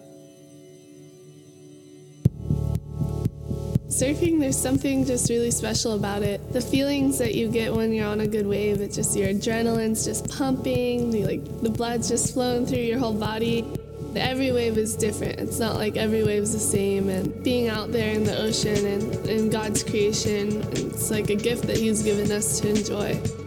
Surfing, 4.01 4.39
there's 4.39 4.59
something 4.59 5.05
just 5.05 5.29
really 5.29 5.51
special 5.51 5.93
about 5.93 6.23
it. 6.23 6.41
The 6.53 6.59
feelings 6.59 7.19
that 7.19 7.35
you 7.35 7.47
get 7.47 7.71
when 7.71 7.93
you're 7.93 8.07
on 8.07 8.21
a 8.21 8.25
good 8.25 8.47
wave, 8.47 8.81
it's 8.81 8.95
just 8.95 9.15
your 9.15 9.29
adrenaline's 9.29 10.03
just 10.03 10.27
pumping, 10.27 11.11
the, 11.11 11.23
like 11.23 11.61
the 11.61 11.69
blood's 11.69 12.09
just 12.09 12.33
flowing 12.33 12.65
through 12.65 12.79
your 12.79 12.97
whole 12.97 13.13
body. 13.13 13.63
Every 14.15 14.51
wave 14.51 14.79
is 14.79 14.95
different. 14.95 15.39
It's 15.39 15.59
not 15.59 15.75
like 15.75 15.97
every 15.97 16.23
wave's 16.23 16.51
the 16.51 16.59
same. 16.59 17.09
And 17.09 17.43
being 17.43 17.69
out 17.69 17.91
there 17.91 18.11
in 18.15 18.23
the 18.23 18.35
ocean 18.41 18.87
and 18.87 19.13
in 19.27 19.51
God's 19.51 19.83
creation, 19.83 20.63
it's 20.71 21.11
like 21.11 21.29
a 21.29 21.35
gift 21.35 21.67
that 21.67 21.77
He's 21.77 22.01
given 22.01 22.31
us 22.31 22.59
to 22.61 22.69
enjoy. 22.69 23.40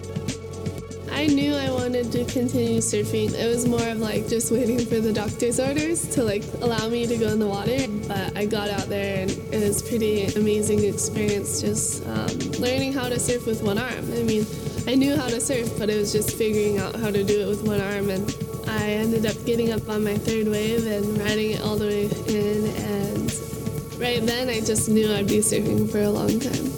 I 1.25 1.29
knew 1.29 1.55
I 1.55 1.71
wanted 1.71 2.13
to 2.13 2.27
continue 2.27 2.81
surfing. 2.81 3.33
It 3.33 3.49
was 3.49 3.67
more 3.67 3.89
of 3.89 3.99
like 3.99 4.29
just 4.29 4.53
waiting 4.53 4.79
for 4.85 5.01
the 5.01 5.11
doctor's 5.11 5.59
orders 5.59 6.07
to 6.15 6.23
like 6.23 6.45
allow 6.61 6.91
me 6.91 7.07
to 7.07 7.17
go 7.17 7.29
in 7.29 7.39
the 7.39 7.47
water. 7.47 7.79
But 8.07 8.37
I 8.37 8.45
got 8.45 8.69
out 8.69 8.91
there 8.91 9.23
and 9.23 9.31
it 9.31 9.67
was 9.67 9.81
pretty 9.81 10.27
amazing 10.39 10.85
experience 10.85 11.63
just 11.63 12.05
um, 12.09 12.29
learning 12.61 12.93
how 12.93 13.09
to 13.09 13.19
surf 13.19 13.47
with 13.47 13.63
one 13.63 13.79
arm. 13.79 14.05
I 14.13 14.23
mean, 14.23 14.45
I 14.87 14.97
knew 14.97 15.17
how 15.17 15.29
to 15.29 15.41
surf, 15.41 15.79
but 15.79 15.89
it 15.89 15.97
was 15.97 16.13
just 16.13 16.37
figuring 16.37 16.77
out 16.77 16.95
how 16.95 17.11
to 17.11 17.25
do 17.25 17.41
it 17.41 17.49
with 17.49 17.67
one 17.67 17.81
arm. 17.81 18.11
And 18.11 18.29
I 18.69 18.91
ended 18.91 19.25
up 19.25 19.47
getting 19.47 19.73
up 19.73 19.89
on 19.89 20.05
my 20.05 20.19
third 20.19 20.47
wave 20.47 20.87
and 20.87 21.17
riding 21.17 21.53
it 21.53 21.63
all 21.63 21.77
the 21.77 21.87
way 21.87 22.05
in. 22.29 22.67
And 22.85 23.99
right 23.99 24.21
then, 24.21 24.51
I 24.51 24.61
just 24.61 24.91
knew 24.91 25.11
I'd 25.11 25.27
be 25.27 25.39
surfing 25.39 25.91
for 25.91 26.03
a 26.03 26.11
long 26.11 26.39
time. 26.39 26.74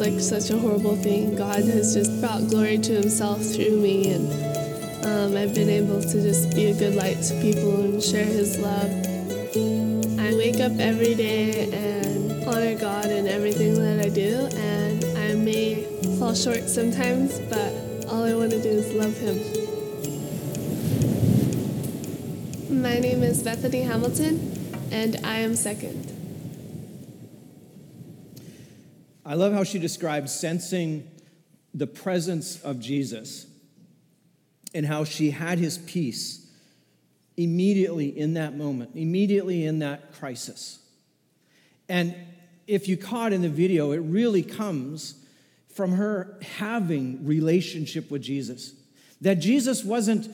Like 0.00 0.18
such 0.18 0.48
a 0.48 0.58
horrible 0.58 0.96
thing, 0.96 1.36
God 1.36 1.62
has 1.62 1.94
just 1.94 2.20
brought 2.22 2.48
glory 2.48 2.78
to 2.78 2.92
Himself 2.94 3.44
through 3.44 3.76
me, 3.76 4.12
and 4.12 5.04
um, 5.04 5.36
I've 5.36 5.54
been 5.54 5.68
able 5.68 6.00
to 6.00 6.22
just 6.22 6.54
be 6.54 6.66
a 6.70 6.74
good 6.74 6.94
light 6.94 7.20
to 7.24 7.34
people 7.42 7.82
and 7.82 8.02
share 8.02 8.24
His 8.24 8.58
love. 8.58 8.90
I 10.18 10.34
wake 10.34 10.58
up 10.60 10.72
every 10.80 11.14
day 11.14 11.68
and 11.70 12.48
honor 12.48 12.78
God 12.78 13.06
in 13.06 13.28
everything 13.28 13.74
that 13.74 14.00
I 14.00 14.08
do, 14.08 14.48
and 14.56 15.04
I 15.18 15.34
may 15.34 15.84
fall 16.18 16.34
short 16.34 16.66
sometimes, 16.68 17.38
but 17.50 17.70
all 18.08 18.24
I 18.24 18.32
want 18.34 18.52
to 18.52 18.62
do 18.62 18.70
is 18.70 18.94
love 18.94 19.16
Him. 19.18 19.36
My 22.82 22.98
name 22.98 23.22
is 23.22 23.42
Bethany 23.42 23.82
Hamilton, 23.82 24.50
and 24.90 25.20
I 25.24 25.40
am 25.40 25.54
second. 25.56 26.09
I 29.30 29.34
love 29.34 29.52
how 29.52 29.62
she 29.62 29.78
describes 29.78 30.34
sensing 30.34 31.08
the 31.72 31.86
presence 31.86 32.60
of 32.62 32.80
Jesus 32.80 33.46
and 34.74 34.84
how 34.84 35.04
she 35.04 35.30
had 35.30 35.60
his 35.60 35.78
peace 35.78 36.50
immediately 37.36 38.08
in 38.08 38.34
that 38.34 38.56
moment, 38.56 38.90
immediately 38.96 39.64
in 39.64 39.78
that 39.78 40.14
crisis. 40.14 40.80
And 41.88 42.12
if 42.66 42.88
you 42.88 42.96
caught 42.96 43.32
in 43.32 43.42
the 43.42 43.48
video, 43.48 43.92
it 43.92 43.98
really 43.98 44.42
comes 44.42 45.14
from 45.76 45.92
her 45.92 46.36
having 46.56 47.24
relationship 47.24 48.10
with 48.10 48.22
Jesus. 48.22 48.74
That 49.20 49.36
Jesus 49.36 49.84
wasn't 49.84 50.28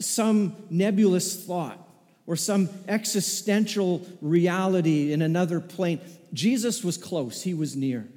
some 0.00 0.56
nebulous 0.70 1.44
thought 1.44 1.78
or 2.26 2.34
some 2.34 2.68
existential 2.88 4.04
reality 4.20 5.12
in 5.12 5.22
another 5.22 5.60
plane. 5.60 6.00
Jesus 6.32 6.82
was 6.82 6.96
close, 6.96 7.42
he 7.42 7.54
was 7.54 7.76
near 7.76 8.08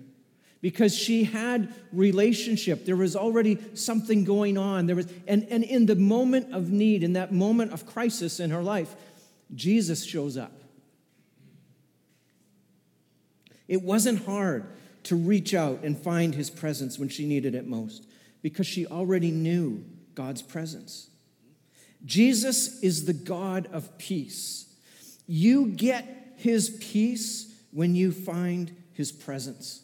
because 0.63 0.96
she 0.96 1.25
had 1.25 1.74
relationship. 1.91 2.86
There 2.86 2.96
was 2.96 3.17
already 3.17 3.58
something 3.74 4.24
going 4.24 4.58
on. 4.58 4.86
There 4.86 4.96
was 4.96 5.12
and, 5.27 5.46
and 5.50 5.62
in 5.62 5.88
the 5.88 5.96
moment 5.98 6.53
of 6.53 6.72
need 6.72 7.03
in 7.03 7.13
that 7.13 7.34
moment 7.34 7.74
of 7.74 7.86
crisis 7.86 8.39
in 8.39 8.50
her 8.50 8.63
life 8.63 8.96
jesus 9.53 10.05
shows 10.05 10.38
up. 10.38 10.53
It 13.67 13.82
wasn't 13.82 14.25
hard 14.25 14.65
to 15.03 15.17
reach 15.17 15.53
out 15.53 15.84
and 15.84 15.98
find 15.98 16.34
his 16.34 16.50
presence 16.50 16.98
when 16.98 17.10
she 17.10 17.27
needed 17.27 17.55
it 17.55 17.67
most 17.67 18.08
because 18.41 18.65
she 18.65 18.88
already 18.88 19.32
knew 19.32 19.84
god's 20.15 20.41
presence. 20.41 21.10
Jesus 22.05 22.82
is 22.82 23.03
the 23.03 23.13
god 23.13 23.67
of 23.74 23.98
peace. 23.98 24.74
You 25.27 25.67
get 25.67 26.36
his 26.38 26.77
peace 26.79 27.53
when 27.72 27.96
you 27.96 28.13
find 28.13 28.74
his 28.93 29.12
presence 29.12 29.83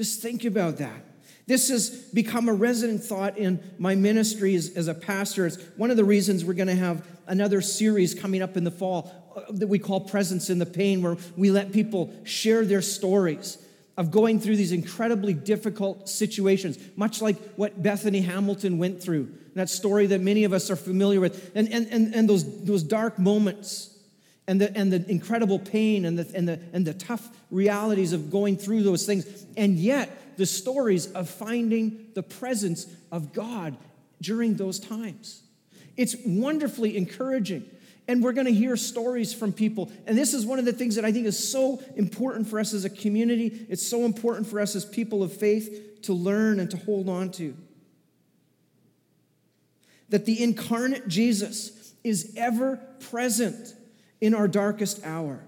just 0.00 0.22
think 0.22 0.46
about 0.46 0.78
that. 0.78 1.04
This 1.46 1.68
has 1.68 1.90
become 1.90 2.48
a 2.48 2.54
resident 2.54 3.04
thought 3.04 3.36
in 3.36 3.62
my 3.78 3.94
ministry 3.94 4.54
as, 4.54 4.70
as 4.70 4.88
a 4.88 4.94
pastor. 4.94 5.44
It's 5.44 5.58
one 5.76 5.90
of 5.90 5.98
the 5.98 6.06
reasons 6.06 6.42
we're 6.42 6.54
going 6.54 6.68
to 6.68 6.74
have 6.74 7.06
another 7.26 7.60
series 7.60 8.14
coming 8.14 8.40
up 8.40 8.56
in 8.56 8.64
the 8.64 8.70
fall 8.70 9.12
uh, 9.36 9.42
that 9.50 9.66
we 9.66 9.78
call 9.78 10.00
Presence 10.00 10.48
in 10.48 10.58
the 10.58 10.64
Pain, 10.64 11.02
where 11.02 11.18
we 11.36 11.50
let 11.50 11.70
people 11.70 12.14
share 12.24 12.64
their 12.64 12.80
stories 12.80 13.58
of 13.98 14.10
going 14.10 14.40
through 14.40 14.56
these 14.56 14.72
incredibly 14.72 15.34
difficult 15.34 16.08
situations, 16.08 16.78
much 16.96 17.20
like 17.20 17.36
what 17.56 17.82
Bethany 17.82 18.22
Hamilton 18.22 18.78
went 18.78 19.02
through. 19.02 19.30
That 19.54 19.68
story 19.68 20.06
that 20.06 20.22
many 20.22 20.44
of 20.44 20.54
us 20.54 20.70
are 20.70 20.76
familiar 20.76 21.20
with, 21.20 21.50
and, 21.54 21.70
and, 21.70 21.86
and, 21.88 22.14
and 22.14 22.26
those, 22.26 22.64
those 22.64 22.82
dark 22.82 23.18
moments 23.18 23.98
and 24.50 24.60
the, 24.60 24.76
and 24.76 24.92
the 24.92 25.08
incredible 25.08 25.60
pain 25.60 26.04
and 26.04 26.18
the, 26.18 26.36
and, 26.36 26.48
the, 26.48 26.58
and 26.72 26.84
the 26.84 26.92
tough 26.92 27.30
realities 27.52 28.12
of 28.12 28.32
going 28.32 28.56
through 28.56 28.82
those 28.82 29.06
things, 29.06 29.46
and 29.56 29.76
yet 29.78 30.36
the 30.36 30.44
stories 30.44 31.06
of 31.12 31.30
finding 31.30 32.08
the 32.14 32.22
presence 32.24 32.88
of 33.12 33.32
God 33.32 33.76
during 34.20 34.54
those 34.54 34.80
times. 34.80 35.44
It's 35.96 36.16
wonderfully 36.26 36.96
encouraging. 36.96 37.64
And 38.08 38.24
we're 38.24 38.32
going 38.32 38.48
to 38.48 38.52
hear 38.52 38.76
stories 38.76 39.32
from 39.32 39.52
people. 39.52 39.92
And 40.04 40.18
this 40.18 40.34
is 40.34 40.44
one 40.44 40.58
of 40.58 40.64
the 40.64 40.72
things 40.72 40.96
that 40.96 41.04
I 41.04 41.12
think 41.12 41.26
is 41.26 41.38
so 41.38 41.80
important 41.94 42.48
for 42.48 42.58
us 42.58 42.74
as 42.74 42.84
a 42.84 42.90
community. 42.90 43.66
It's 43.68 43.86
so 43.86 44.04
important 44.04 44.48
for 44.48 44.58
us 44.58 44.74
as 44.74 44.84
people 44.84 45.22
of 45.22 45.32
faith 45.32 46.02
to 46.02 46.12
learn 46.12 46.58
and 46.58 46.68
to 46.72 46.76
hold 46.76 47.08
on 47.08 47.30
to. 47.32 47.54
That 50.08 50.24
the 50.24 50.42
incarnate 50.42 51.06
Jesus 51.06 51.94
is 52.02 52.32
ever 52.36 52.80
present 52.98 53.74
in 54.20 54.34
our 54.34 54.48
darkest 54.48 55.04
hour. 55.04 55.40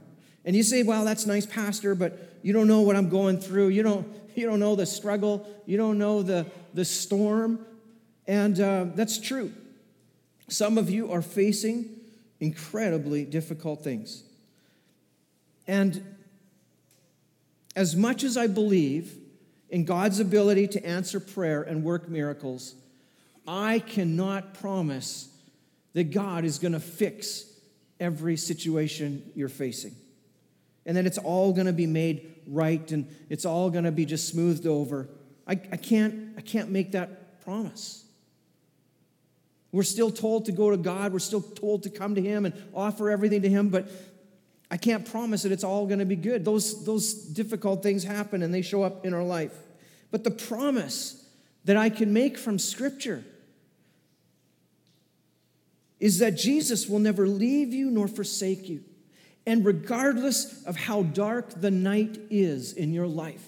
And 0.44 0.56
you 0.56 0.62
say, 0.62 0.82
well, 0.82 1.04
that's 1.04 1.26
nice, 1.26 1.46
Pastor, 1.46 1.94
but 1.94 2.36
you 2.42 2.52
don't 2.52 2.66
know 2.66 2.80
what 2.80 2.96
I'm 2.96 3.08
going 3.08 3.38
through. 3.38 3.68
You 3.68 3.82
don't, 3.82 4.06
you 4.34 4.46
don't 4.46 4.60
know 4.60 4.74
the 4.74 4.86
struggle. 4.86 5.46
You 5.66 5.76
don't 5.76 5.98
know 5.98 6.22
the, 6.22 6.46
the 6.74 6.84
storm. 6.84 7.64
And 8.26 8.58
uh, 8.58 8.86
that's 8.94 9.18
true. 9.18 9.52
Some 10.48 10.78
of 10.78 10.90
you 10.90 11.12
are 11.12 11.22
facing 11.22 11.88
incredibly 12.40 13.24
difficult 13.24 13.84
things. 13.84 14.24
And 15.66 16.04
as 17.76 17.94
much 17.94 18.24
as 18.24 18.36
I 18.36 18.48
believe 18.48 19.16
in 19.70 19.84
God's 19.84 20.20
ability 20.20 20.68
to 20.68 20.84
answer 20.84 21.20
prayer 21.20 21.62
and 21.62 21.84
work 21.84 22.08
miracles, 22.08 22.74
I 23.46 23.78
cannot 23.78 24.54
promise 24.54 25.28
that 25.94 26.10
God 26.10 26.44
is 26.44 26.58
going 26.58 26.72
to 26.72 26.80
fix 26.80 27.44
every 28.02 28.36
situation 28.36 29.30
you're 29.34 29.48
facing. 29.48 29.94
And 30.84 30.96
that 30.96 31.06
it's 31.06 31.18
all 31.18 31.52
going 31.52 31.66
to 31.66 31.72
be 31.72 31.86
made 31.86 32.34
right 32.48 32.90
and 32.90 33.08
it's 33.30 33.44
all 33.44 33.70
going 33.70 33.84
to 33.84 33.92
be 33.92 34.04
just 34.04 34.28
smoothed 34.28 34.66
over. 34.66 35.08
I, 35.46 35.52
I, 35.52 35.76
can't, 35.76 36.34
I 36.36 36.40
can't 36.40 36.70
make 36.70 36.92
that 36.92 37.44
promise. 37.44 38.04
We're 39.70 39.84
still 39.84 40.10
told 40.10 40.46
to 40.46 40.52
go 40.52 40.70
to 40.70 40.76
God, 40.76 41.12
we're 41.12 41.20
still 41.20 41.40
told 41.40 41.84
to 41.84 41.90
come 41.90 42.16
to 42.16 42.20
Him 42.20 42.44
and 42.44 42.54
offer 42.74 43.08
everything 43.08 43.42
to 43.42 43.48
Him, 43.48 43.68
but 43.68 43.88
I 44.70 44.76
can't 44.76 45.08
promise 45.08 45.44
that 45.44 45.52
it's 45.52 45.64
all 45.64 45.86
going 45.86 46.00
to 46.00 46.04
be 46.04 46.16
good. 46.16 46.44
Those, 46.44 46.84
those 46.84 47.14
difficult 47.14 47.82
things 47.82 48.02
happen 48.02 48.42
and 48.42 48.52
they 48.52 48.62
show 48.62 48.82
up 48.82 49.06
in 49.06 49.14
our 49.14 49.22
life. 49.22 49.54
But 50.10 50.24
the 50.24 50.30
promise 50.30 51.24
that 51.64 51.76
I 51.76 51.88
can 51.88 52.12
make 52.12 52.36
from 52.36 52.58
Scripture 52.58 53.24
is 56.02 56.18
that 56.18 56.36
Jesus 56.36 56.88
will 56.88 56.98
never 56.98 57.28
leave 57.28 57.72
you 57.72 57.88
nor 57.88 58.08
forsake 58.08 58.68
you. 58.68 58.82
And 59.46 59.64
regardless 59.64 60.64
of 60.64 60.74
how 60.74 61.04
dark 61.04 61.60
the 61.60 61.70
night 61.70 62.18
is 62.28 62.72
in 62.72 62.92
your 62.92 63.06
life, 63.06 63.46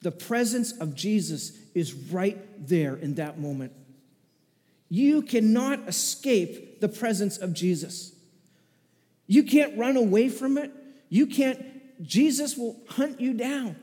the 0.00 0.12
presence 0.12 0.70
of 0.78 0.94
Jesus 0.94 1.58
is 1.74 1.92
right 1.92 2.38
there 2.68 2.94
in 2.94 3.16
that 3.16 3.40
moment. 3.40 3.72
You 4.88 5.22
cannot 5.22 5.88
escape 5.88 6.80
the 6.80 6.88
presence 6.88 7.36
of 7.36 7.52
Jesus. 7.52 8.12
You 9.26 9.42
can't 9.42 9.76
run 9.76 9.96
away 9.96 10.28
from 10.28 10.58
it. 10.58 10.70
You 11.08 11.26
can't, 11.26 11.60
Jesus 12.00 12.56
will 12.56 12.76
hunt 12.90 13.20
you 13.20 13.34
down. 13.34 13.74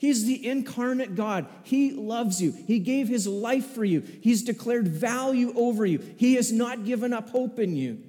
He's 0.00 0.24
the 0.24 0.48
incarnate 0.48 1.14
God. 1.14 1.46
He 1.62 1.92
loves 1.92 2.40
you. 2.40 2.52
He 2.52 2.78
gave 2.78 3.06
his 3.06 3.26
life 3.26 3.66
for 3.66 3.84
you. 3.84 4.00
He's 4.22 4.42
declared 4.42 4.88
value 4.88 5.52
over 5.54 5.84
you. 5.84 5.98
He 6.16 6.36
has 6.36 6.50
not 6.50 6.86
given 6.86 7.12
up 7.12 7.28
hope 7.28 7.58
in 7.58 7.76
you. 7.76 8.02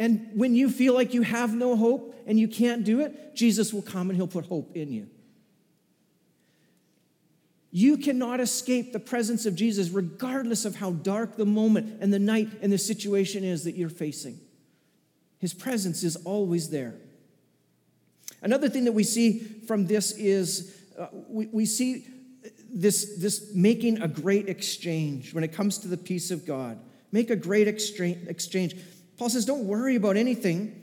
And 0.00 0.28
when 0.34 0.56
you 0.56 0.68
feel 0.68 0.94
like 0.94 1.14
you 1.14 1.22
have 1.22 1.54
no 1.54 1.76
hope 1.76 2.20
and 2.26 2.40
you 2.40 2.48
can't 2.48 2.82
do 2.82 2.98
it, 3.02 3.36
Jesus 3.36 3.72
will 3.72 3.82
come 3.82 4.10
and 4.10 4.16
he'll 4.16 4.26
put 4.26 4.46
hope 4.46 4.76
in 4.76 4.92
you. 4.92 5.06
You 7.70 7.96
cannot 7.96 8.40
escape 8.40 8.92
the 8.92 8.98
presence 8.98 9.46
of 9.46 9.54
Jesus 9.54 9.90
regardless 9.90 10.64
of 10.64 10.74
how 10.74 10.90
dark 10.90 11.36
the 11.36 11.46
moment 11.46 11.98
and 12.00 12.12
the 12.12 12.18
night 12.18 12.48
and 12.62 12.72
the 12.72 12.78
situation 12.78 13.44
is 13.44 13.62
that 13.62 13.76
you're 13.76 13.88
facing. 13.88 14.40
His 15.38 15.54
presence 15.54 16.02
is 16.02 16.16
always 16.16 16.70
there. 16.70 16.96
Another 18.42 18.68
thing 18.68 18.84
that 18.84 18.92
we 18.92 19.04
see 19.04 19.40
from 19.66 19.86
this 19.86 20.12
is 20.12 20.76
uh, 20.98 21.06
we, 21.28 21.46
we 21.46 21.66
see 21.66 22.06
this, 22.72 23.16
this 23.18 23.54
making 23.54 24.02
a 24.02 24.08
great 24.08 24.48
exchange 24.48 25.34
when 25.34 25.44
it 25.44 25.52
comes 25.52 25.78
to 25.78 25.88
the 25.88 25.96
peace 25.96 26.30
of 26.30 26.46
God. 26.46 26.78
Make 27.12 27.30
a 27.30 27.36
great 27.36 27.68
exchange. 27.68 28.76
Paul 29.16 29.30
says, 29.30 29.44
Don't 29.44 29.64
worry 29.64 29.96
about 29.96 30.16
anything. 30.16 30.82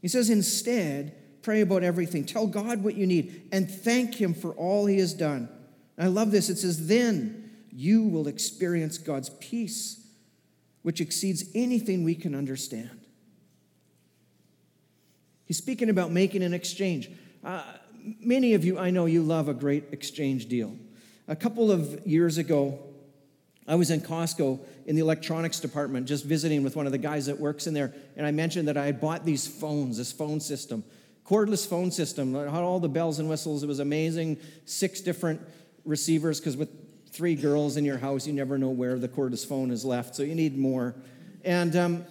He 0.00 0.08
says, 0.08 0.30
Instead, 0.30 1.14
pray 1.42 1.60
about 1.60 1.82
everything. 1.82 2.24
Tell 2.24 2.46
God 2.46 2.84
what 2.84 2.94
you 2.94 3.06
need 3.06 3.48
and 3.52 3.70
thank 3.70 4.14
Him 4.14 4.34
for 4.34 4.52
all 4.52 4.86
He 4.86 4.98
has 4.98 5.14
done. 5.14 5.48
I 5.98 6.06
love 6.06 6.30
this. 6.30 6.48
It 6.48 6.58
says, 6.58 6.86
Then 6.86 7.50
you 7.72 8.04
will 8.04 8.28
experience 8.28 8.98
God's 8.98 9.30
peace, 9.30 10.06
which 10.82 11.00
exceeds 11.00 11.44
anything 11.54 12.04
we 12.04 12.14
can 12.14 12.34
understand. 12.34 13.01
He's 15.52 15.58
speaking 15.58 15.90
about 15.90 16.10
making 16.10 16.42
an 16.42 16.54
exchange. 16.54 17.10
Uh, 17.44 17.62
many 18.20 18.54
of 18.54 18.64
you, 18.64 18.78
I 18.78 18.88
know 18.88 19.04
you 19.04 19.22
love 19.22 19.50
a 19.50 19.52
great 19.52 19.84
exchange 19.92 20.46
deal. 20.46 20.74
A 21.28 21.36
couple 21.36 21.70
of 21.70 22.06
years 22.06 22.38
ago, 22.38 22.78
I 23.68 23.74
was 23.74 23.90
in 23.90 24.00
Costco 24.00 24.60
in 24.86 24.96
the 24.96 25.02
electronics 25.02 25.60
department 25.60 26.06
just 26.06 26.24
visiting 26.24 26.62
with 26.62 26.74
one 26.74 26.86
of 26.86 26.92
the 26.92 26.96
guys 26.96 27.26
that 27.26 27.38
works 27.38 27.66
in 27.66 27.74
there, 27.74 27.92
and 28.16 28.26
I 28.26 28.30
mentioned 28.30 28.66
that 28.68 28.78
I 28.78 28.86
had 28.86 28.98
bought 28.98 29.26
these 29.26 29.46
phones, 29.46 29.98
this 29.98 30.10
phone 30.10 30.40
system, 30.40 30.84
cordless 31.26 31.68
phone 31.68 31.90
system, 31.90 32.32
had 32.32 32.48
all 32.48 32.80
the 32.80 32.88
bells 32.88 33.18
and 33.18 33.28
whistles. 33.28 33.62
It 33.62 33.66
was 33.66 33.78
amazing, 33.78 34.38
six 34.64 35.02
different 35.02 35.38
receivers, 35.84 36.40
because 36.40 36.56
with 36.56 36.70
three 37.10 37.34
girls 37.34 37.76
in 37.76 37.84
your 37.84 37.98
house, 37.98 38.26
you 38.26 38.32
never 38.32 38.56
know 38.56 38.70
where 38.70 38.98
the 38.98 39.06
cordless 39.06 39.46
phone 39.46 39.70
is 39.70 39.84
left, 39.84 40.16
so 40.16 40.22
you 40.22 40.34
need 40.34 40.56
more. 40.56 40.94
And 41.44 41.76
um, 41.76 42.06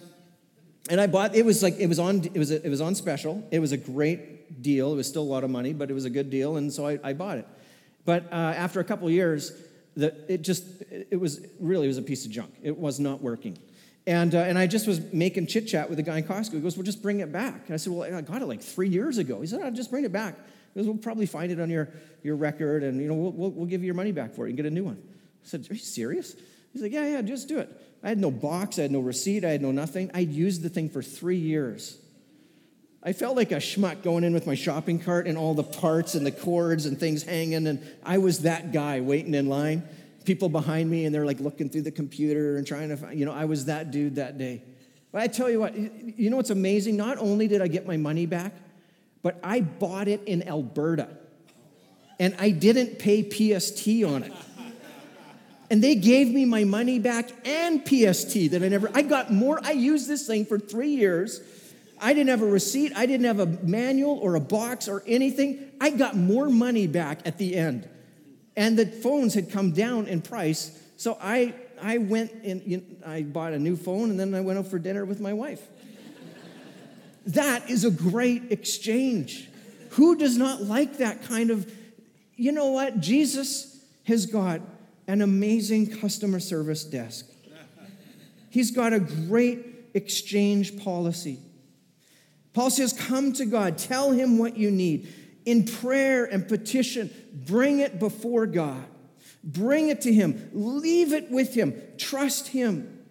and 0.90 1.00
I 1.00 1.06
bought 1.06 1.34
it 1.34 1.44
was 1.44 1.62
like 1.62 1.78
it 1.78 1.86
was 1.86 1.98
on 1.98 2.24
it 2.24 2.38
was 2.38 2.50
a, 2.50 2.64
it 2.64 2.68
was 2.68 2.80
on 2.80 2.94
special. 2.94 3.46
It 3.50 3.60
was 3.60 3.72
a 3.72 3.76
great 3.76 4.62
deal. 4.62 4.92
It 4.92 4.96
was 4.96 5.08
still 5.08 5.22
a 5.22 5.24
lot 5.24 5.44
of 5.44 5.50
money, 5.50 5.72
but 5.72 5.90
it 5.90 5.94
was 5.94 6.04
a 6.04 6.10
good 6.10 6.30
deal, 6.30 6.56
and 6.56 6.72
so 6.72 6.86
I, 6.86 6.98
I 7.02 7.12
bought 7.12 7.38
it. 7.38 7.46
But 8.04 8.24
uh, 8.32 8.36
after 8.36 8.80
a 8.80 8.84
couple 8.84 9.08
years, 9.10 9.52
the, 9.96 10.14
it 10.32 10.42
just 10.42 10.64
it 10.90 11.20
was 11.20 11.46
really 11.60 11.84
it 11.84 11.88
was 11.88 11.98
a 11.98 12.02
piece 12.02 12.24
of 12.24 12.32
junk. 12.32 12.54
It 12.62 12.76
was 12.76 12.98
not 12.98 13.22
working. 13.22 13.58
And, 14.06 14.34
uh, 14.34 14.38
and 14.38 14.58
I 14.58 14.66
just 14.66 14.88
was 14.88 15.12
making 15.12 15.46
chit 15.46 15.68
chat 15.68 15.88
with 15.88 15.96
the 15.96 16.02
guy 16.02 16.18
in 16.18 16.24
Costco. 16.24 16.54
He 16.54 16.60
goes, 16.60 16.76
Well, 16.76 16.84
just 16.84 17.02
bring 17.02 17.20
it 17.20 17.30
back. 17.30 17.66
And 17.66 17.74
I 17.74 17.76
said, 17.76 17.92
Well, 17.92 18.02
I 18.02 18.20
got 18.20 18.42
it 18.42 18.46
like 18.46 18.62
three 18.62 18.88
years 18.88 19.18
ago. 19.18 19.40
He 19.40 19.46
said, 19.46 19.62
I'll 19.62 19.70
just 19.70 19.90
bring 19.90 20.04
it 20.04 20.12
back. 20.12 20.36
He 20.74 20.80
goes, 20.80 20.86
We'll 20.88 20.96
probably 20.98 21.26
find 21.26 21.52
it 21.52 21.60
on 21.60 21.70
your, 21.70 21.88
your 22.22 22.34
record 22.36 22.82
and 22.82 23.00
you 23.00 23.06
know, 23.06 23.14
we'll, 23.14 23.32
we'll, 23.32 23.50
we'll 23.50 23.66
give 23.66 23.82
you 23.82 23.86
your 23.86 23.94
money 23.94 24.12
back 24.12 24.34
for 24.34 24.46
it 24.46 24.50
and 24.50 24.56
get 24.56 24.66
a 24.66 24.70
new 24.70 24.84
one. 24.84 25.00
I 25.00 25.46
said, 25.46 25.68
Are 25.70 25.74
you 25.74 25.80
serious? 25.80 26.34
He's 26.72 26.82
like, 26.82 26.92
Yeah, 26.92 27.06
yeah, 27.06 27.22
just 27.22 27.48
do 27.48 27.58
it. 27.58 27.68
I 28.02 28.08
had 28.08 28.18
no 28.18 28.30
box, 28.30 28.78
I 28.78 28.82
had 28.82 28.90
no 28.90 29.00
receipt, 29.00 29.44
I 29.44 29.50
had 29.50 29.62
no 29.62 29.70
nothing. 29.70 30.10
I'd 30.12 30.30
used 30.30 30.62
the 30.62 30.68
thing 30.68 30.88
for 30.88 31.02
three 31.02 31.36
years. 31.36 31.98
I 33.04 33.12
felt 33.12 33.36
like 33.36 33.50
a 33.50 33.56
schmuck 33.56 34.02
going 34.02 34.22
in 34.22 34.32
with 34.32 34.46
my 34.46 34.54
shopping 34.54 35.00
cart 35.00 35.26
and 35.26 35.36
all 35.36 35.54
the 35.54 35.64
parts 35.64 36.14
and 36.14 36.24
the 36.24 36.32
cords 36.32 36.86
and 36.86 36.98
things 36.98 37.22
hanging, 37.22 37.66
and 37.66 37.84
I 38.04 38.18
was 38.18 38.40
that 38.40 38.72
guy 38.72 39.00
waiting 39.00 39.34
in 39.34 39.48
line. 39.48 39.82
People 40.24 40.48
behind 40.48 40.88
me, 40.88 41.04
and 41.04 41.14
they're 41.14 41.26
like 41.26 41.40
looking 41.40 41.68
through 41.68 41.82
the 41.82 41.90
computer 41.90 42.56
and 42.56 42.66
trying 42.66 42.90
to 42.90 42.96
find, 42.96 43.18
you 43.18 43.24
know, 43.24 43.32
I 43.32 43.44
was 43.44 43.64
that 43.64 43.90
dude 43.90 44.16
that 44.16 44.38
day. 44.38 44.62
But 45.10 45.22
I 45.22 45.26
tell 45.26 45.50
you 45.50 45.60
what, 45.60 45.76
you 45.76 46.30
know 46.30 46.36
what's 46.36 46.50
amazing? 46.50 46.96
Not 46.96 47.18
only 47.18 47.48
did 47.48 47.60
I 47.60 47.68
get 47.68 47.86
my 47.86 47.96
money 47.96 48.26
back, 48.26 48.54
but 49.22 49.38
I 49.42 49.60
bought 49.60 50.06
it 50.06 50.22
in 50.26 50.46
Alberta, 50.46 51.08
and 52.20 52.36
I 52.38 52.50
didn't 52.50 53.00
pay 53.00 53.22
PST 53.22 54.04
on 54.04 54.22
it 54.22 54.32
and 55.72 55.82
they 55.82 55.94
gave 55.94 56.30
me 56.30 56.44
my 56.44 56.64
money 56.64 56.98
back 56.98 57.30
and 57.46 57.80
PST 57.82 58.50
that 58.50 58.62
I 58.62 58.68
never, 58.68 58.90
I 58.92 59.00
got 59.00 59.32
more, 59.32 59.58
I 59.64 59.70
used 59.70 60.06
this 60.06 60.26
thing 60.26 60.44
for 60.44 60.58
three 60.58 60.90
years. 60.90 61.40
I 61.98 62.12
didn't 62.12 62.28
have 62.28 62.42
a 62.42 62.46
receipt, 62.46 62.92
I 62.94 63.06
didn't 63.06 63.24
have 63.24 63.40
a 63.40 63.46
manual 63.46 64.18
or 64.18 64.34
a 64.34 64.40
box 64.40 64.86
or 64.86 65.02
anything. 65.06 65.72
I 65.80 65.88
got 65.88 66.14
more 66.14 66.50
money 66.50 66.86
back 66.86 67.20
at 67.24 67.38
the 67.38 67.56
end. 67.56 67.88
And 68.54 68.78
the 68.78 68.84
phones 68.84 69.32
had 69.32 69.50
come 69.50 69.72
down 69.72 70.08
in 70.08 70.20
price. 70.20 70.78
So 70.98 71.16
I, 71.18 71.54
I 71.80 71.96
went 71.96 72.34
and 72.44 72.62
you 72.66 72.76
know, 72.76 73.06
I 73.06 73.22
bought 73.22 73.54
a 73.54 73.58
new 73.58 73.76
phone 73.76 74.10
and 74.10 74.20
then 74.20 74.34
I 74.34 74.42
went 74.42 74.58
out 74.58 74.66
for 74.66 74.78
dinner 74.78 75.06
with 75.06 75.20
my 75.20 75.32
wife. 75.32 75.66
that 77.28 77.70
is 77.70 77.86
a 77.86 77.90
great 77.90 78.52
exchange. 78.52 79.48
Who 79.92 80.16
does 80.16 80.36
not 80.36 80.64
like 80.64 80.98
that 80.98 81.22
kind 81.22 81.50
of, 81.50 81.72
you 82.36 82.52
know 82.52 82.72
what? 82.72 83.00
Jesus 83.00 83.82
has 84.04 84.26
got 84.26 84.60
an 85.06 85.22
amazing 85.22 85.98
customer 85.98 86.40
service 86.40 86.84
desk. 86.84 87.26
He's 88.50 88.70
got 88.70 88.92
a 88.92 89.00
great 89.00 89.64
exchange 89.94 90.82
policy. 90.82 91.38
Paul 92.52 92.70
says, 92.70 92.92
Come 92.92 93.32
to 93.34 93.46
God, 93.46 93.78
tell 93.78 94.12
him 94.12 94.38
what 94.38 94.56
you 94.56 94.70
need. 94.70 95.08
In 95.44 95.64
prayer 95.64 96.24
and 96.24 96.46
petition, 96.46 97.10
bring 97.32 97.80
it 97.80 97.98
before 97.98 98.46
God. 98.46 98.84
Bring 99.42 99.88
it 99.88 100.02
to 100.02 100.12
him. 100.12 100.50
Leave 100.52 101.12
it 101.12 101.30
with 101.30 101.54
him. 101.54 101.80
Trust 101.98 102.48
him. 102.48 103.04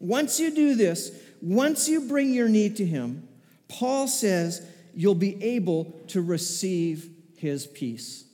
Once 0.00 0.40
you 0.40 0.52
do 0.52 0.74
this, 0.74 1.12
once 1.40 1.88
you 1.88 2.08
bring 2.08 2.32
your 2.32 2.48
need 2.48 2.76
to 2.76 2.86
him, 2.86 3.28
Paul 3.68 4.08
says 4.08 4.66
you'll 4.94 5.14
be 5.14 5.42
able 5.42 5.84
to 6.08 6.20
receive 6.20 7.08
his 7.36 7.66
peace. 7.66 8.24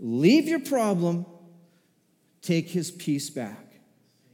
Leave 0.00 0.48
your 0.48 0.60
problem 0.60 1.24
take 2.44 2.68
his 2.68 2.90
peace 2.90 3.30
back. 3.30 3.74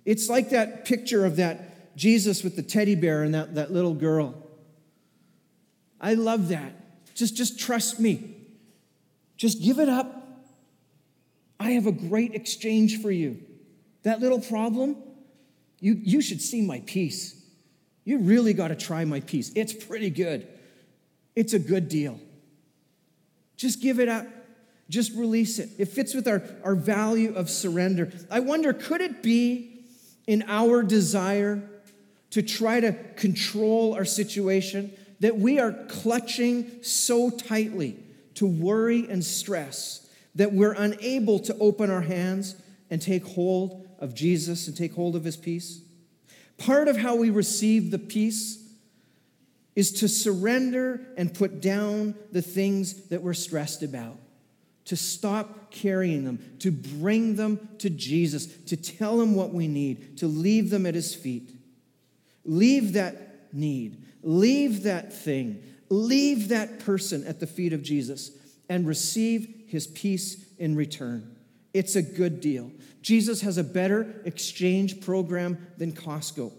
It's 0.05 0.29
like 0.29 0.51
that 0.51 0.85
picture 0.85 1.25
of 1.25 1.37
that 1.37 1.97
Jesus 1.97 2.43
with 2.43 2.57
the 2.57 2.63
teddy 2.63 2.95
bear 2.95 3.23
and 3.23 3.35
that, 3.35 3.55
that 3.55 3.73
little 3.73 3.95
girl. 3.95 4.35
I 6.01 6.15
love 6.15 6.49
that. 6.49 6.73
Just, 7.15 7.37
just 7.37 7.59
trust 7.59 8.01
me. 8.01 8.37
Just 9.37 9.63
give 9.63 9.79
it 9.79 9.89
up. 9.89 10.17
I 11.59 11.73
have 11.73 11.87
a 11.87 11.93
great 11.93 12.35
exchange 12.35 13.03
for 13.03 13.11
you. 13.11 13.41
That 14.03 14.21
little 14.21 14.41
problem, 14.41 14.97
you, 15.79 16.01
you 16.03 16.23
should 16.23 16.41
see 16.41 16.63
my 16.63 16.83
peace. 16.87 17.37
You 18.05 18.19
really 18.19 18.55
got 18.55 18.69
to 18.69 18.77
try 18.77 19.05
my 19.05 19.21
peace. 19.21 19.53
It's 19.55 19.73
pretty 19.73 20.11
good. 20.11 20.49
It's 21.37 21.53
a 21.53 21.59
good 21.59 21.89
deal. 21.89 22.19
Just 23.57 23.83
give 23.83 24.01
it 24.01 24.09
up. 24.09 24.27
Just 24.91 25.15
release 25.15 25.59
it. 25.59 25.71
It 25.79 25.87
fits 25.87 26.13
with 26.13 26.29
our, 26.29 26.43
our 26.63 26.75
value 26.75 27.35
of 27.35 27.49
surrender. 27.49 28.13
I 28.31 28.41
wonder, 28.41 28.75
could 28.75 29.01
it 29.01 29.23
be 29.23 29.87
in 30.27 30.45
our 30.49 30.83
desire 30.83 31.63
to 32.31 32.43
try 32.43 32.81
to 32.81 32.93
control 33.17 33.95
our 33.95 34.05
situation 34.05 34.93
that 35.21 35.39
we 35.39 35.59
are 35.59 35.73
clutching 35.89 36.83
so 36.83 37.31
tightly 37.31 37.97
to 38.35 38.47
worry 38.47 39.09
and 39.09 39.25
stress 39.25 40.09
that 40.35 40.53
we're 40.53 40.75
unable 40.75 41.39
to 41.39 41.57
open 41.59 41.91
our 41.91 42.01
hands 42.03 42.57
and 42.91 43.01
take 43.01 43.25
hold 43.25 43.89
of 43.99 44.15
Jesus 44.15 44.67
and 44.67 44.77
take 44.77 44.95
hold 44.95 45.15
of 45.15 45.25
his 45.25 45.37
peace? 45.37 45.83
Part 46.59 46.89
of 46.89 46.97
how 46.97 47.15
we 47.15 47.31
receive 47.31 47.91
the 47.91 47.99
peace 47.99 48.59
is 49.77 49.93
to 49.93 50.09
surrender 50.09 51.01
and 51.17 51.33
put 51.33 51.61
down 51.61 52.15
the 52.33 52.43
things 52.43 53.09
that 53.09 53.23
we're 53.23 53.35
stressed 53.35 53.83
about, 53.83 54.17
to 54.91 54.97
stop 54.97 55.71
carrying 55.71 56.25
them, 56.25 56.57
to 56.59 56.73
bring 56.73 57.37
them 57.37 57.69
to 57.79 57.89
Jesus, 57.89 58.49
to 58.65 58.77
tell 58.77 59.21
him 59.21 59.37
what 59.37 59.55
we 59.55 59.69
need, 59.69 60.19
to 60.19 60.27
leave 60.27 60.69
them 60.69 60.85
at 60.85 60.97
his 60.97 61.15
feet. 61.15 61.53
Leave 62.45 62.95
that 62.95 63.55
need, 63.55 64.05
leave 64.25 64.83
that 64.83 65.13
thing, 65.13 65.63
leave 65.91 66.49
that 66.49 66.81
person 66.81 67.25
at 67.25 67.39
the 67.39 67.47
feet 67.47 67.73
of 67.73 67.85
Jesus 67.85 68.33
and 68.69 68.85
receive 68.85 69.63
his 69.69 69.87
peace 69.87 70.45
in 70.59 70.75
return. 70.75 71.37
It's 71.73 71.95
a 71.95 72.03
good 72.03 72.41
deal. 72.41 72.73
Jesus 73.01 73.43
has 73.43 73.59
a 73.59 73.65
better 73.65 74.21
exchange 74.25 75.01
program 75.01 75.69
than 75.79 75.93
Costco. 75.93 76.51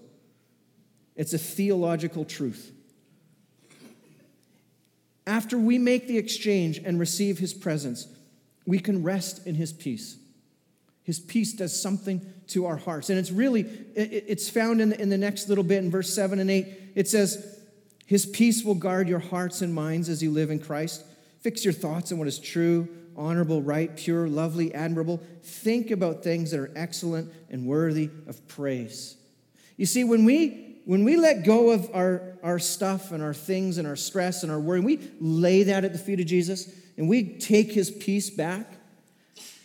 It's 1.17 1.33
a 1.33 1.37
theological 1.37 2.23
truth. 2.23 2.71
After 5.27 5.57
we 5.57 5.77
make 5.77 6.07
the 6.07 6.17
exchange 6.17 6.77
and 6.77 6.97
receive 6.97 7.39
his 7.39 7.53
presence, 7.53 8.07
we 8.65 8.79
can 8.79 9.03
rest 9.03 9.45
in 9.45 9.55
his 9.55 9.73
peace. 9.73 10.17
His 11.03 11.19
peace 11.19 11.53
does 11.53 11.79
something 11.79 12.21
to 12.47 12.65
our 12.65 12.77
hearts. 12.77 13.09
And 13.09 13.17
it's 13.17 13.31
really, 13.31 13.61
it's 13.95 14.49
found 14.49 14.81
in 14.81 15.09
the, 15.09 15.17
next 15.17 15.49
little 15.49 15.63
bit 15.63 15.83
in 15.83 15.89
verse 15.89 16.13
7 16.13 16.39
and 16.39 16.49
8. 16.49 16.67
It 16.95 17.07
says, 17.07 17.59
His 18.05 18.25
peace 18.25 18.63
will 18.63 18.75
guard 18.75 19.09
your 19.09 19.19
hearts 19.19 19.61
and 19.61 19.73
minds 19.73 20.09
as 20.09 20.21
you 20.21 20.31
live 20.31 20.51
in 20.51 20.59
Christ. 20.59 21.03
Fix 21.39 21.65
your 21.65 21.73
thoughts 21.73 22.11
on 22.11 22.19
what 22.19 22.27
is 22.27 22.37
true, 22.37 22.87
honorable, 23.17 23.63
right, 23.63 23.95
pure, 23.95 24.27
lovely, 24.27 24.73
admirable. 24.75 25.21
Think 25.41 25.89
about 25.89 26.23
things 26.23 26.51
that 26.51 26.59
are 26.59 26.71
excellent 26.75 27.31
and 27.49 27.65
worthy 27.65 28.09
of 28.27 28.47
praise. 28.47 29.15
You 29.77 29.87
see, 29.87 30.03
when 30.03 30.23
we 30.23 30.67
when 30.85 31.03
we 31.03 31.15
let 31.15 31.45
go 31.45 31.69
of 31.69 31.89
our, 31.93 32.37
our 32.41 32.57
stuff 32.57 33.11
and 33.11 33.21
our 33.21 33.35
things 33.35 33.77
and 33.77 33.87
our 33.87 33.95
stress 33.95 34.43
and 34.43 34.51
our 34.51 34.59
worry, 34.59 34.79
we 34.79 34.99
lay 35.19 35.63
that 35.63 35.85
at 35.85 35.93
the 35.93 35.99
feet 35.99 36.19
of 36.19 36.25
Jesus 36.25 36.73
and 37.01 37.09
we 37.09 37.23
take 37.23 37.71
his 37.71 37.89
peace 37.89 38.29
back, 38.29 38.73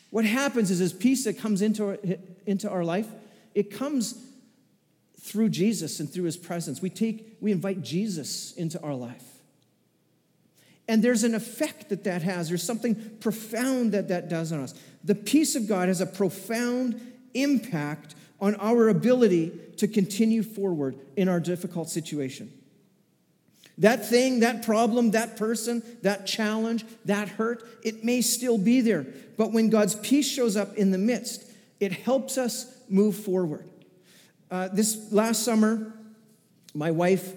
what 0.08 0.24
happens 0.24 0.70
is 0.70 0.78
his 0.78 0.94
peace 0.94 1.24
that 1.24 1.36
comes 1.38 1.60
into 1.60 1.84
our, 1.84 1.98
into 2.46 2.66
our 2.70 2.82
life, 2.82 3.06
it 3.54 3.70
comes 3.70 4.24
through 5.20 5.50
Jesus 5.50 6.00
and 6.00 6.10
through 6.10 6.24
his 6.24 6.38
presence. 6.38 6.80
We 6.80 6.88
take, 6.88 7.36
we 7.42 7.52
invite 7.52 7.82
Jesus 7.82 8.54
into 8.54 8.80
our 8.80 8.94
life. 8.94 9.22
And 10.88 11.04
there's 11.04 11.24
an 11.24 11.34
effect 11.34 11.90
that 11.90 12.04
that 12.04 12.22
has. 12.22 12.48
There's 12.48 12.62
something 12.62 12.94
profound 13.20 13.92
that 13.92 14.08
that 14.08 14.30
does 14.30 14.50
on 14.50 14.60
us. 14.60 14.72
The 15.04 15.14
peace 15.14 15.56
of 15.56 15.68
God 15.68 15.88
has 15.88 16.00
a 16.00 16.06
profound 16.06 16.98
impact 17.34 18.14
on 18.40 18.54
our 18.54 18.88
ability 18.88 19.52
to 19.76 19.86
continue 19.86 20.42
forward 20.42 20.96
in 21.16 21.28
our 21.28 21.40
difficult 21.40 21.90
situation. 21.90 22.50
That 23.78 24.06
thing, 24.06 24.40
that 24.40 24.64
problem, 24.64 25.10
that 25.10 25.36
person, 25.36 25.82
that 26.02 26.26
challenge, 26.26 26.84
that 27.04 27.28
hurt, 27.28 27.62
it 27.82 28.04
may 28.04 28.22
still 28.22 28.56
be 28.56 28.80
there. 28.80 29.06
But 29.36 29.52
when 29.52 29.68
God's 29.68 29.94
peace 29.96 30.28
shows 30.28 30.56
up 30.56 30.74
in 30.76 30.90
the 30.90 30.98
midst, 30.98 31.50
it 31.78 31.92
helps 31.92 32.38
us 32.38 32.74
move 32.88 33.16
forward. 33.16 33.68
Uh, 34.50 34.68
this 34.68 35.12
last 35.12 35.42
summer, 35.42 35.92
my 36.74 36.90
wife 36.90 37.34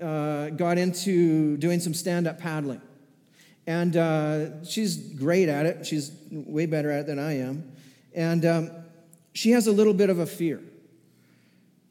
uh, 0.00 0.50
got 0.50 0.78
into 0.78 1.56
doing 1.58 1.80
some 1.80 1.94
stand 1.94 2.26
up 2.26 2.38
paddling. 2.38 2.80
And 3.66 3.96
uh, 3.96 4.64
she's 4.64 4.96
great 4.96 5.48
at 5.48 5.66
it. 5.66 5.86
She's 5.86 6.10
way 6.30 6.66
better 6.66 6.90
at 6.90 7.00
it 7.00 7.06
than 7.06 7.18
I 7.18 7.38
am. 7.38 7.70
And 8.14 8.44
um, 8.44 8.70
she 9.32 9.52
has 9.52 9.66
a 9.66 9.72
little 9.72 9.94
bit 9.94 10.10
of 10.10 10.18
a 10.18 10.26
fear. 10.26 10.60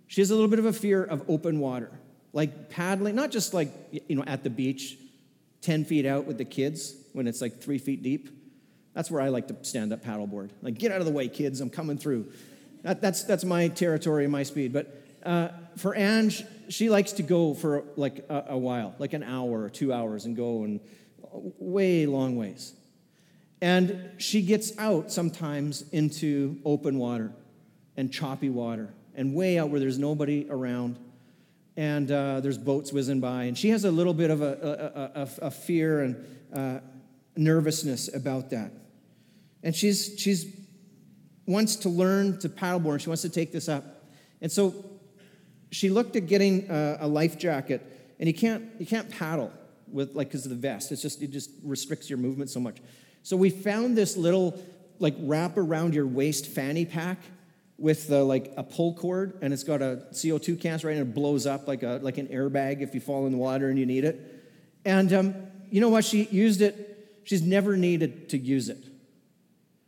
She 0.08 0.22
has 0.22 0.32
a 0.32 0.34
little 0.34 0.50
bit 0.50 0.60
of 0.60 0.66
a 0.66 0.74
fear 0.74 1.04
of 1.04 1.24
open 1.30 1.60
water, 1.60 1.92
like 2.34 2.70
paddling, 2.70 3.16
not 3.16 3.32
just 3.32 3.54
like, 3.54 3.72
you 4.08 4.16
know, 4.16 4.24
at 4.26 4.44
the 4.44 4.50
beach, 4.50 4.98
10 5.62 5.86
feet 5.86 6.06
out 6.06 6.26
with 6.26 6.38
the 6.38 6.46
kids 6.46 6.96
when 7.14 7.28
it's 7.28 7.42
like 7.42 7.62
three 7.62 7.78
feet 7.78 8.02
deep. 8.02 8.30
That's 8.94 9.10
where 9.10 9.22
I 9.22 9.30
like 9.30 9.48
to 9.48 9.56
stand 9.64 9.94
up 9.94 10.04
paddleboard. 10.04 10.50
Like, 10.62 10.78
get 10.78 10.92
out 10.92 11.00
of 11.00 11.06
the 11.06 11.12
way, 11.12 11.28
kids, 11.28 11.62
I'm 11.62 11.70
coming 11.70 11.98
through. 11.98 12.32
That, 12.84 13.02
that's, 13.02 13.24
that's 13.24 13.44
my 13.46 13.68
territory 13.68 14.24
and 14.24 14.32
my 14.32 14.44
speed. 14.44 14.74
But 14.74 15.02
uh, 15.24 15.50
for 15.78 15.96
Ange, 15.96 16.44
she 16.70 16.90
likes 16.90 17.14
to 17.14 17.24
go 17.24 17.54
for 17.54 17.84
like 17.96 18.26
a, 18.30 18.46
a 18.50 18.58
while, 18.58 18.96
like 18.98 19.14
an 19.14 19.24
hour 19.24 19.62
or 19.62 19.70
two 19.70 19.94
hours, 19.94 20.26
and 20.26 20.36
go 20.36 20.64
and 20.64 20.80
way 21.32 22.06
long 22.06 22.36
ways. 22.36 22.74
And 23.62 24.12
she 24.18 24.42
gets 24.42 24.78
out 24.80 25.12
sometimes 25.12 25.84
into 25.92 26.60
open 26.66 26.98
water 26.98 27.32
and 27.96 28.12
choppy 28.12 28.50
water 28.50 28.94
and 29.16 29.36
way 29.36 29.60
out 29.60 29.70
where 29.70 29.80
there's 29.80 30.00
nobody 30.00 30.48
around 30.50 30.98
and 31.78 32.12
uh, 32.12 32.40
there's 32.42 32.58
boats 32.58 32.92
whizzing 32.92 33.20
by. 33.20 33.44
And 33.44 33.58
she 33.58 33.70
has 33.70 33.86
a 33.86 33.92
little 33.92 34.14
bit 34.14 34.30
of 34.30 34.42
a, 34.42 35.12
a, 35.16 35.22
a, 35.22 35.48
a 35.48 35.52
fear 35.52 36.02
and 36.02 36.26
uh, 36.54 36.80
nervousness 37.36 38.14
about 38.14 38.50
that. 38.50 38.72
And 39.64 39.76
she's, 39.76 40.16
she's 40.18 40.54
wants 41.46 41.76
to 41.78 41.90
learn 41.90 42.40
to 42.40 42.50
paddleboard. 42.50 43.02
She 43.02 43.10
wants 43.10 43.22
to 43.24 43.30
take 43.30 43.52
this 43.52 43.70
up. 43.70 44.06
And 44.42 44.52
so 44.52 44.74
she 45.72 45.90
looked 45.90 46.16
at 46.16 46.28
getting 46.28 46.70
a, 46.70 46.98
a 47.02 47.08
life 47.08 47.38
jacket, 47.38 47.82
and 48.20 48.28
you 48.28 48.34
can't, 48.34 48.66
you 48.80 48.86
can't 48.86 49.10
paddle 49.10 49.52
with 49.92 50.16
like 50.16 50.28
because 50.28 50.46
of 50.46 50.50
the 50.50 50.58
vest. 50.58 50.92
It's 50.92 51.02
just 51.02 51.22
it 51.22 51.32
just 51.32 51.50
restricts 51.64 52.10
your 52.10 52.18
movement 52.20 52.50
so 52.50 52.60
much. 52.60 52.78
So 53.24 53.38
we 53.38 53.50
found 53.50 53.98
this 53.98 54.18
little 54.18 54.62
like 55.00 55.16
wrap 55.20 55.58
around 55.58 55.94
your 55.94 56.08
waist 56.08 56.46
fanny 56.46 56.86
pack 56.86 57.20
with 57.82 58.10
like 58.10 58.54
a 58.56 58.64
pull 58.64 58.94
cord, 58.94 59.40
and 59.42 59.52
it's 59.52 59.64
got 59.64 59.82
a 59.82 60.06
CO2 60.12 60.62
canister 60.62 60.88
right, 60.88 60.98
and 60.98 61.10
it 61.10 61.14
blows 61.16 61.46
up 61.46 61.68
like 61.68 61.84
a 61.84 62.00
like 62.02 62.18
an 62.18 62.28
airbag 62.28 62.82
if 62.82 62.94
you 62.94 63.02
fall 63.02 63.26
in 63.26 63.32
the 63.32 63.38
water 63.38 63.70
and 63.70 63.80
you 63.80 63.86
need 63.86 64.06
it. 64.06 64.44
And 64.86 65.12
um, 65.12 65.36
you 65.70 65.82
know 65.82 65.90
what? 65.90 66.06
She 66.06 66.26
used 66.26 66.62
it. 66.62 67.22
She's 67.24 67.42
never 67.42 67.76
needed 67.76 68.30
to 68.30 68.38
use 68.38 68.70
it. 68.70 68.84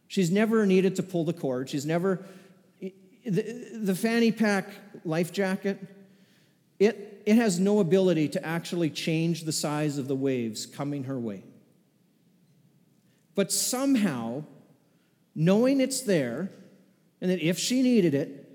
She's 0.07 0.31
never 0.31 0.65
needed 0.65 0.95
to 0.97 1.03
pull 1.03 1.23
the 1.23 1.33
cord. 1.33 1.69
She's 1.69 1.85
never 1.85 2.25
the, 2.79 3.69
the 3.73 3.95
fanny 3.95 4.31
pack 4.31 4.69
life 5.05 5.31
jacket. 5.31 5.79
It 6.79 7.21
it 7.25 7.35
has 7.35 7.59
no 7.59 7.79
ability 7.79 8.29
to 8.29 8.45
actually 8.45 8.89
change 8.89 9.43
the 9.43 9.51
size 9.51 9.97
of 9.97 10.07
the 10.07 10.15
waves 10.15 10.65
coming 10.65 11.05
her 11.05 11.19
way. 11.19 11.43
But 13.35 13.51
somehow, 13.51 14.43
knowing 15.35 15.79
it's 15.79 16.01
there, 16.01 16.51
and 17.23 17.31
that 17.31 17.39
if 17.39 17.57
she 17.57 17.81
needed 17.81 18.13
it, 18.13 18.49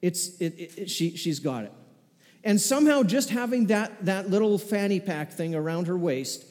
it's, 0.00 0.38
it, 0.38 0.54
it, 0.78 0.90
she, 0.90 1.18
she's 1.18 1.38
got 1.38 1.64
it. 1.64 1.72
And 2.42 2.58
somehow, 2.58 3.02
just 3.02 3.28
having 3.28 3.66
that, 3.66 4.06
that 4.06 4.30
little 4.30 4.56
fanny 4.56 5.00
pack 5.00 5.32
thing 5.32 5.54
around 5.54 5.86
her 5.86 5.96
waist 5.96 6.46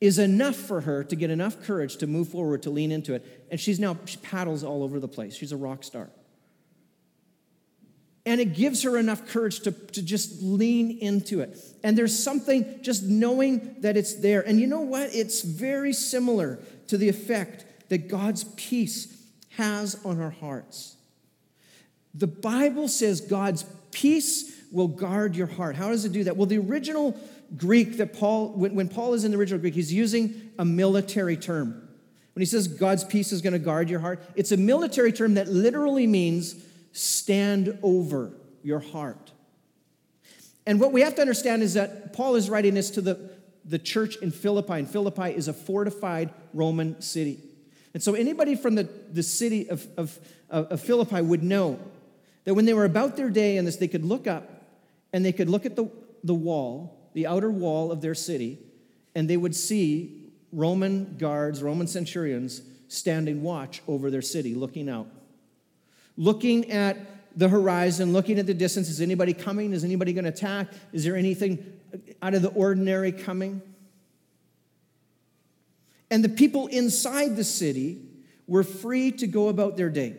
is 0.00 0.18
enough 0.18 0.56
for 0.56 0.80
her 0.80 1.04
to 1.04 1.14
get 1.14 1.28
enough 1.28 1.62
courage 1.64 1.98
to 1.98 2.06
move 2.06 2.30
forward, 2.30 2.62
to 2.62 2.70
lean 2.70 2.90
into 2.90 3.12
it. 3.12 3.46
And 3.50 3.60
she's 3.60 3.78
now, 3.78 3.98
she 4.06 4.16
paddles 4.16 4.64
all 4.64 4.82
over 4.82 4.98
the 4.98 5.08
place. 5.08 5.36
She's 5.36 5.52
a 5.52 5.58
rock 5.58 5.84
star. 5.84 6.08
And 8.24 8.40
it 8.40 8.54
gives 8.54 8.82
her 8.84 8.96
enough 8.96 9.28
courage 9.28 9.60
to, 9.60 9.72
to 9.72 10.02
just 10.02 10.42
lean 10.42 10.98
into 11.00 11.40
it. 11.40 11.58
And 11.82 11.98
there's 11.98 12.18
something 12.18 12.80
just 12.80 13.02
knowing 13.02 13.76
that 13.80 13.98
it's 13.98 14.14
there. 14.14 14.40
And 14.40 14.58
you 14.58 14.66
know 14.66 14.80
what? 14.80 15.14
It's 15.14 15.42
very 15.42 15.92
similar 15.92 16.60
to 16.88 16.96
the 16.96 17.10
effect 17.10 17.66
that 17.90 18.08
God's 18.08 18.44
peace 18.56 19.13
has 19.56 19.98
on 20.04 20.20
our 20.20 20.30
hearts. 20.30 20.96
The 22.14 22.26
Bible 22.26 22.88
says 22.88 23.20
God's 23.20 23.64
peace 23.90 24.52
will 24.70 24.88
guard 24.88 25.36
your 25.36 25.46
heart. 25.46 25.76
How 25.76 25.88
does 25.88 26.04
it 26.04 26.12
do 26.12 26.24
that? 26.24 26.36
Well, 26.36 26.46
the 26.46 26.58
original 26.58 27.18
Greek 27.56 27.96
that 27.98 28.12
Paul, 28.12 28.48
when, 28.50 28.74
when 28.74 28.88
Paul 28.88 29.14
is 29.14 29.24
in 29.24 29.30
the 29.30 29.38
original 29.38 29.60
Greek, 29.60 29.74
he's 29.74 29.92
using 29.92 30.50
a 30.58 30.64
military 30.64 31.36
term. 31.36 31.88
When 32.34 32.40
he 32.40 32.46
says 32.46 32.66
God's 32.66 33.04
peace 33.04 33.30
is 33.32 33.42
going 33.42 33.52
to 33.52 33.58
guard 33.58 33.88
your 33.88 34.00
heart, 34.00 34.22
it's 34.34 34.52
a 34.52 34.56
military 34.56 35.12
term 35.12 35.34
that 35.34 35.48
literally 35.48 36.06
means 36.06 36.56
stand 36.92 37.78
over 37.82 38.32
your 38.62 38.80
heart. 38.80 39.30
And 40.66 40.80
what 40.80 40.92
we 40.92 41.02
have 41.02 41.14
to 41.16 41.20
understand 41.20 41.62
is 41.62 41.74
that 41.74 42.12
Paul 42.12 42.36
is 42.36 42.48
writing 42.48 42.74
this 42.74 42.90
to 42.90 43.00
the, 43.00 43.30
the 43.64 43.78
church 43.78 44.16
in 44.16 44.30
Philippi, 44.30 44.74
and 44.74 44.88
Philippi 44.88 45.30
is 45.30 45.46
a 45.46 45.52
fortified 45.52 46.32
Roman 46.52 47.00
city. 47.00 47.38
And 47.94 48.02
so 48.02 48.14
anybody 48.14 48.56
from 48.56 48.74
the, 48.74 48.88
the 49.10 49.22
city 49.22 49.70
of, 49.70 49.86
of, 49.96 50.18
of 50.50 50.80
Philippi 50.80 51.22
would 51.22 51.42
know 51.42 51.78
that 52.44 52.54
when 52.54 52.66
they 52.66 52.74
were 52.74 52.84
about 52.84 53.16
their 53.16 53.30
day 53.30 53.56
in 53.56 53.64
this, 53.64 53.76
they 53.76 53.88
could 53.88 54.04
look 54.04 54.26
up 54.26 54.50
and 55.12 55.24
they 55.24 55.32
could 55.32 55.48
look 55.48 55.64
at 55.64 55.76
the, 55.76 55.88
the 56.24 56.34
wall, 56.34 57.10
the 57.14 57.26
outer 57.26 57.50
wall 57.50 57.92
of 57.92 58.00
their 58.00 58.14
city, 58.14 58.58
and 59.14 59.30
they 59.30 59.36
would 59.36 59.54
see 59.54 60.32
Roman 60.52 61.16
guards, 61.16 61.62
Roman 61.62 61.86
centurions 61.86 62.62
standing 62.88 63.42
watch 63.42 63.80
over 63.86 64.10
their 64.10 64.22
city, 64.22 64.54
looking 64.54 64.88
out 64.88 65.06
looking 66.16 66.70
at 66.70 66.96
the 67.36 67.48
horizon, 67.48 68.12
looking 68.12 68.38
at 68.38 68.46
the 68.46 68.54
distance. 68.54 68.88
Is 68.88 69.00
anybody 69.00 69.34
coming? 69.34 69.72
Is 69.72 69.84
anybody 69.84 70.12
going 70.12 70.24
to 70.24 70.30
attack? 70.30 70.68
Is 70.92 71.04
there 71.04 71.16
anything 71.16 71.72
out 72.22 72.34
of 72.34 72.42
the 72.42 72.50
ordinary 72.50 73.12
coming? 73.12 73.60
And 76.14 76.22
the 76.22 76.28
people 76.28 76.68
inside 76.68 77.34
the 77.34 77.42
city 77.42 78.00
were 78.46 78.62
free 78.62 79.10
to 79.10 79.26
go 79.26 79.48
about 79.48 79.76
their 79.76 79.90
day. 79.90 80.14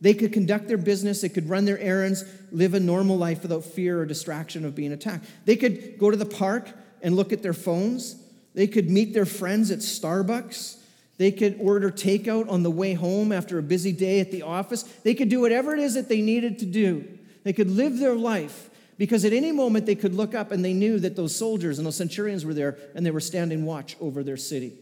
They 0.00 0.14
could 0.14 0.32
conduct 0.32 0.68
their 0.68 0.78
business, 0.78 1.22
they 1.22 1.28
could 1.28 1.48
run 1.48 1.64
their 1.64 1.80
errands, 1.80 2.24
live 2.52 2.74
a 2.74 2.78
normal 2.78 3.18
life 3.18 3.42
without 3.42 3.64
fear 3.64 3.98
or 3.98 4.06
distraction 4.06 4.64
of 4.64 4.76
being 4.76 4.92
attacked. 4.92 5.26
They 5.46 5.56
could 5.56 5.98
go 5.98 6.08
to 6.08 6.16
the 6.16 6.24
park 6.24 6.70
and 7.02 7.16
look 7.16 7.32
at 7.32 7.42
their 7.42 7.52
phones. 7.52 8.14
They 8.54 8.68
could 8.68 8.88
meet 8.88 9.12
their 9.12 9.26
friends 9.26 9.72
at 9.72 9.80
Starbucks. 9.80 10.78
They 11.18 11.32
could 11.32 11.58
order 11.60 11.90
takeout 11.90 12.48
on 12.48 12.62
the 12.62 12.70
way 12.70 12.94
home 12.94 13.32
after 13.32 13.58
a 13.58 13.62
busy 13.62 13.90
day 13.90 14.20
at 14.20 14.30
the 14.30 14.42
office. 14.42 14.84
They 14.84 15.14
could 15.14 15.30
do 15.30 15.40
whatever 15.40 15.74
it 15.74 15.80
is 15.80 15.94
that 15.94 16.08
they 16.08 16.22
needed 16.22 16.60
to 16.60 16.64
do. 16.64 17.08
They 17.42 17.52
could 17.52 17.72
live 17.72 17.98
their 17.98 18.14
life 18.14 18.70
because 18.98 19.24
at 19.24 19.32
any 19.32 19.50
moment 19.50 19.86
they 19.86 19.96
could 19.96 20.14
look 20.14 20.32
up 20.32 20.52
and 20.52 20.64
they 20.64 20.74
knew 20.74 21.00
that 21.00 21.16
those 21.16 21.34
soldiers 21.34 21.78
and 21.78 21.86
those 21.86 21.96
centurions 21.96 22.44
were 22.44 22.54
there 22.54 22.78
and 22.94 23.04
they 23.04 23.10
were 23.10 23.18
standing 23.18 23.64
watch 23.64 23.96
over 24.00 24.22
their 24.22 24.36
city. 24.36 24.74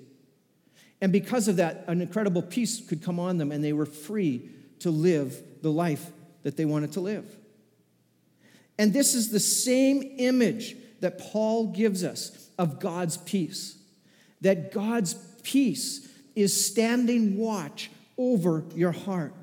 And 1.00 1.12
because 1.12 1.48
of 1.48 1.56
that, 1.56 1.84
an 1.86 2.00
incredible 2.00 2.42
peace 2.42 2.80
could 2.86 3.02
come 3.02 3.20
on 3.20 3.38
them 3.38 3.52
and 3.52 3.62
they 3.62 3.72
were 3.72 3.86
free 3.86 4.50
to 4.80 4.90
live 4.90 5.40
the 5.62 5.70
life 5.70 6.10
that 6.42 6.56
they 6.56 6.64
wanted 6.64 6.92
to 6.92 7.00
live. 7.00 7.36
And 8.78 8.92
this 8.92 9.14
is 9.14 9.30
the 9.30 9.40
same 9.40 10.02
image 10.18 10.76
that 11.00 11.18
Paul 11.18 11.68
gives 11.68 12.04
us 12.04 12.50
of 12.58 12.80
God's 12.80 13.16
peace. 13.16 13.76
That 14.40 14.72
God's 14.72 15.14
peace 15.42 16.08
is 16.34 16.66
standing 16.66 17.36
watch 17.36 17.90
over 18.16 18.64
your 18.74 18.92
heart. 18.92 19.34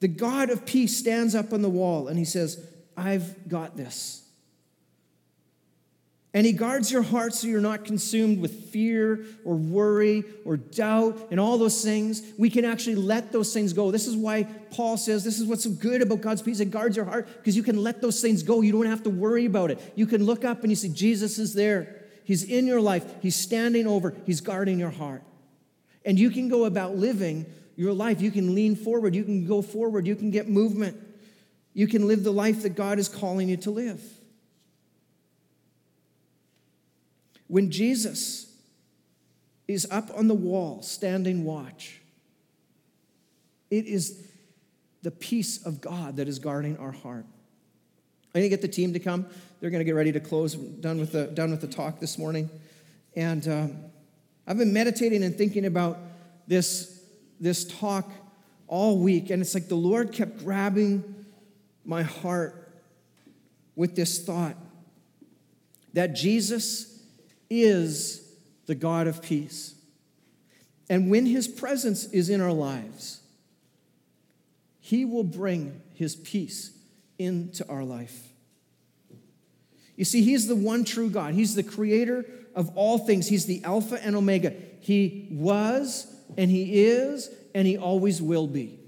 The 0.00 0.08
God 0.08 0.50
of 0.50 0.64
peace 0.64 0.96
stands 0.96 1.34
up 1.34 1.52
on 1.52 1.62
the 1.62 1.68
wall 1.68 2.08
and 2.08 2.18
he 2.18 2.24
says, 2.24 2.64
I've 2.96 3.48
got 3.48 3.76
this. 3.76 4.27
And 6.34 6.44
he 6.44 6.52
guards 6.52 6.92
your 6.92 7.02
heart 7.02 7.32
so 7.32 7.46
you're 7.46 7.60
not 7.60 7.86
consumed 7.86 8.40
with 8.40 8.70
fear 8.70 9.24
or 9.46 9.56
worry 9.56 10.24
or 10.44 10.58
doubt 10.58 11.28
and 11.30 11.40
all 11.40 11.56
those 11.56 11.82
things. 11.82 12.22
We 12.36 12.50
can 12.50 12.66
actually 12.66 12.96
let 12.96 13.32
those 13.32 13.54
things 13.54 13.72
go. 13.72 13.90
This 13.90 14.06
is 14.06 14.14
why 14.14 14.42
Paul 14.70 14.98
says 14.98 15.24
this 15.24 15.40
is 15.40 15.46
what's 15.46 15.64
so 15.64 15.70
good 15.70 16.02
about 16.02 16.20
God's 16.20 16.42
peace. 16.42 16.60
It 16.60 16.70
guards 16.70 16.96
your 16.96 17.06
heart 17.06 17.28
because 17.38 17.56
you 17.56 17.62
can 17.62 17.82
let 17.82 18.02
those 18.02 18.20
things 18.20 18.42
go. 18.42 18.60
You 18.60 18.72
don't 18.72 18.86
have 18.86 19.02
to 19.04 19.10
worry 19.10 19.46
about 19.46 19.70
it. 19.70 19.80
You 19.96 20.06
can 20.06 20.24
look 20.24 20.44
up 20.44 20.62
and 20.62 20.70
you 20.70 20.76
see 20.76 20.90
Jesus 20.90 21.38
is 21.38 21.54
there. 21.54 22.04
He's 22.24 22.44
in 22.44 22.66
your 22.66 22.82
life. 22.82 23.06
He's 23.22 23.36
standing 23.36 23.86
over. 23.86 24.14
He's 24.26 24.42
guarding 24.42 24.78
your 24.78 24.90
heart. 24.90 25.22
And 26.04 26.18
you 26.18 26.30
can 26.30 26.50
go 26.50 26.66
about 26.66 26.94
living 26.94 27.46
your 27.74 27.94
life. 27.94 28.20
You 28.20 28.30
can 28.30 28.54
lean 28.54 28.76
forward. 28.76 29.14
You 29.14 29.24
can 29.24 29.46
go 29.46 29.62
forward. 29.62 30.06
You 30.06 30.14
can 30.14 30.30
get 30.30 30.46
movement. 30.46 30.98
You 31.72 31.86
can 31.86 32.06
live 32.06 32.22
the 32.22 32.32
life 32.32 32.62
that 32.64 32.74
God 32.74 32.98
is 32.98 33.08
calling 33.08 33.48
you 33.48 33.56
to 33.58 33.70
live. 33.70 34.02
When 37.48 37.70
Jesus 37.70 38.54
is 39.66 39.86
up 39.90 40.10
on 40.16 40.28
the 40.28 40.34
wall 40.34 40.82
standing 40.82 41.44
watch, 41.44 42.00
it 43.70 43.86
is 43.86 44.26
the 45.02 45.10
peace 45.10 45.64
of 45.64 45.80
God 45.80 46.16
that 46.16 46.28
is 46.28 46.38
guarding 46.38 46.76
our 46.78 46.92
heart. 46.92 47.24
I'm 48.34 48.40
going 48.40 48.44
to 48.44 48.48
get 48.48 48.62
the 48.62 48.68
team 48.68 48.92
to 48.92 48.98
come. 48.98 49.26
They're 49.60 49.70
going 49.70 49.80
to 49.80 49.84
get 49.84 49.94
ready 49.94 50.12
to 50.12 50.20
close. 50.20 50.54
done 50.54 50.98
with 50.98 51.12
the, 51.12 51.26
done 51.26 51.50
with 51.50 51.60
the 51.60 51.66
talk 51.66 51.98
this 51.98 52.18
morning. 52.18 52.50
And 53.16 53.46
um, 53.48 53.76
I've 54.46 54.58
been 54.58 54.72
meditating 54.72 55.22
and 55.22 55.36
thinking 55.36 55.64
about 55.64 55.98
this, 56.46 57.02
this 57.40 57.64
talk 57.64 58.10
all 58.66 58.98
week. 58.98 59.30
And 59.30 59.40
it's 59.40 59.54
like 59.54 59.68
the 59.68 59.74
Lord 59.74 60.12
kept 60.12 60.38
grabbing 60.44 61.24
my 61.84 62.02
heart 62.02 62.70
with 63.74 63.96
this 63.96 64.22
thought 64.24 64.56
that 65.94 66.14
Jesus 66.14 66.97
is 67.50 68.22
the 68.66 68.74
God 68.74 69.06
of 69.06 69.22
peace. 69.22 69.74
And 70.90 71.10
when 71.10 71.26
his 71.26 71.48
presence 71.48 72.06
is 72.06 72.30
in 72.30 72.40
our 72.40 72.52
lives, 72.52 73.20
he 74.80 75.04
will 75.04 75.24
bring 75.24 75.82
his 75.94 76.16
peace 76.16 76.72
into 77.18 77.68
our 77.68 77.84
life. 77.84 78.28
You 79.96 80.04
see, 80.04 80.22
he's 80.22 80.46
the 80.46 80.56
one 80.56 80.84
true 80.84 81.10
God. 81.10 81.34
He's 81.34 81.54
the 81.54 81.62
creator 81.62 82.24
of 82.54 82.70
all 82.76 82.98
things. 82.98 83.28
He's 83.28 83.46
the 83.46 83.62
Alpha 83.64 84.02
and 84.02 84.14
Omega. 84.14 84.54
He 84.80 85.28
was, 85.30 86.06
and 86.36 86.50
he 86.50 86.84
is, 86.84 87.28
and 87.54 87.66
he 87.66 87.76
always 87.76 88.22
will 88.22 88.46
be. 88.46 88.78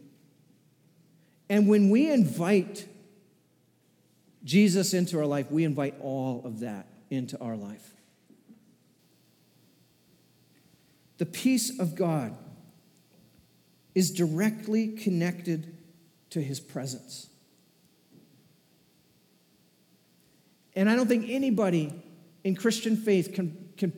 And 1.48 1.66
when 1.66 1.90
we 1.90 2.10
invite 2.10 2.86
Jesus 4.44 4.94
into 4.94 5.18
our 5.18 5.26
life, 5.26 5.50
we 5.50 5.64
invite 5.64 5.96
all 6.00 6.42
of 6.44 6.60
that 6.60 6.86
into 7.10 7.38
our 7.40 7.56
life. 7.56 7.90
The 11.20 11.26
peace 11.26 11.78
of 11.78 11.96
God 11.96 12.34
is 13.94 14.10
directly 14.10 14.88
connected 14.88 15.76
to 16.30 16.40
his 16.40 16.60
presence. 16.60 17.28
And 20.74 20.88
I 20.88 20.96
don't 20.96 21.08
think 21.08 21.26
anybody 21.28 21.92
in 22.42 22.56
Christian 22.56 22.96
faith 22.96 23.34
can, 23.34 23.68
can 23.76 23.92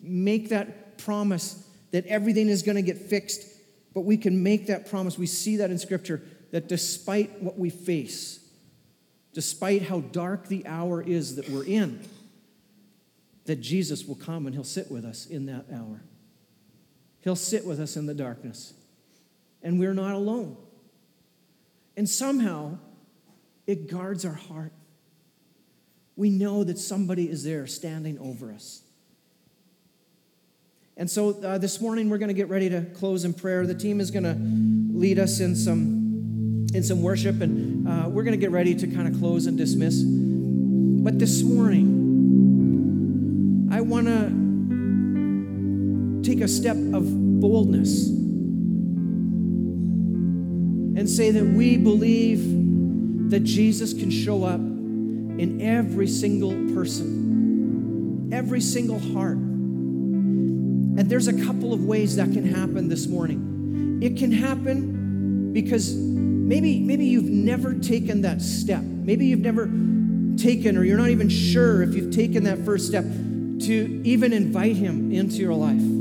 make 0.00 0.50
that 0.50 0.98
promise 0.98 1.66
that 1.90 2.06
everything 2.06 2.48
is 2.48 2.62
going 2.62 2.76
to 2.76 2.82
get 2.82 2.98
fixed, 2.98 3.42
but 3.92 4.02
we 4.02 4.16
can 4.16 4.44
make 4.44 4.68
that 4.68 4.88
promise. 4.88 5.18
We 5.18 5.26
see 5.26 5.56
that 5.56 5.72
in 5.72 5.80
Scripture 5.80 6.22
that 6.52 6.68
despite 6.68 7.42
what 7.42 7.58
we 7.58 7.70
face, 7.70 8.38
despite 9.32 9.82
how 9.82 9.98
dark 9.98 10.46
the 10.46 10.64
hour 10.64 11.02
is 11.02 11.34
that 11.34 11.48
we're 11.48 11.64
in, 11.64 12.06
that 13.46 13.60
Jesus 13.60 14.04
will 14.04 14.14
come 14.14 14.46
and 14.46 14.54
he'll 14.54 14.62
sit 14.62 14.92
with 14.92 15.04
us 15.04 15.26
in 15.26 15.46
that 15.46 15.64
hour. 15.74 16.02
He'll 17.28 17.36
sit 17.36 17.66
with 17.66 17.78
us 17.78 17.94
in 17.98 18.06
the 18.06 18.14
darkness. 18.14 18.72
And 19.62 19.78
we're 19.78 19.92
not 19.92 20.14
alone. 20.14 20.56
And 21.94 22.08
somehow, 22.08 22.78
it 23.66 23.86
guards 23.86 24.24
our 24.24 24.32
heart. 24.32 24.72
We 26.16 26.30
know 26.30 26.64
that 26.64 26.78
somebody 26.78 27.28
is 27.28 27.44
there 27.44 27.66
standing 27.66 28.18
over 28.18 28.50
us. 28.50 28.80
And 30.96 31.10
so 31.10 31.38
uh, 31.42 31.58
this 31.58 31.82
morning 31.82 32.08
we're 32.08 32.16
going 32.16 32.28
to 32.28 32.34
get 32.34 32.48
ready 32.48 32.70
to 32.70 32.80
close 32.94 33.26
in 33.26 33.34
prayer. 33.34 33.66
The 33.66 33.74
team 33.74 34.00
is 34.00 34.10
going 34.10 34.24
to 34.24 34.38
lead 34.98 35.18
us 35.18 35.40
in 35.40 35.54
some 35.54 36.66
in 36.72 36.82
some 36.82 37.02
worship, 37.02 37.42
and 37.42 37.86
uh, 37.86 38.08
we're 38.08 38.24
going 38.24 38.38
to 38.38 38.40
get 38.40 38.52
ready 38.52 38.74
to 38.74 38.86
kind 38.86 39.06
of 39.06 39.20
close 39.20 39.44
and 39.44 39.58
dismiss. 39.58 40.00
But 40.02 41.18
this 41.18 41.42
morning, 41.42 42.08
I 43.70 43.82
want 43.82 44.06
to 44.06 44.47
take 46.38 46.44
a 46.44 46.48
step 46.48 46.76
of 46.76 47.40
boldness 47.40 48.10
and 50.96 51.10
say 51.10 51.32
that 51.32 51.44
we 51.44 51.76
believe 51.76 53.30
that 53.30 53.40
Jesus 53.40 53.92
can 53.92 54.08
show 54.08 54.44
up 54.44 54.60
in 54.60 55.60
every 55.60 56.06
single 56.06 56.52
person, 56.72 58.30
every 58.32 58.60
single 58.60 59.00
heart. 59.00 59.38
And 59.38 61.10
there's 61.10 61.26
a 61.26 61.44
couple 61.44 61.72
of 61.72 61.84
ways 61.84 62.14
that 62.16 62.32
can 62.32 62.44
happen 62.44 62.86
this 62.88 63.08
morning. 63.08 63.98
It 64.00 64.16
can 64.16 64.30
happen 64.30 65.52
because 65.52 65.92
maybe 65.96 66.78
maybe 66.78 67.06
you've 67.06 67.24
never 67.24 67.74
taken 67.74 68.22
that 68.22 68.40
step. 68.40 68.82
Maybe 68.82 69.26
you've 69.26 69.40
never 69.40 69.66
taken 70.36 70.76
or 70.76 70.84
you're 70.84 70.98
not 70.98 71.10
even 71.10 71.28
sure 71.28 71.82
if 71.82 71.96
you've 71.96 72.14
taken 72.14 72.44
that 72.44 72.64
first 72.64 72.86
step 72.86 73.02
to 73.02 74.02
even 74.04 74.32
invite 74.32 74.76
him 74.76 75.10
into 75.10 75.38
your 75.38 75.54
life. 75.54 75.97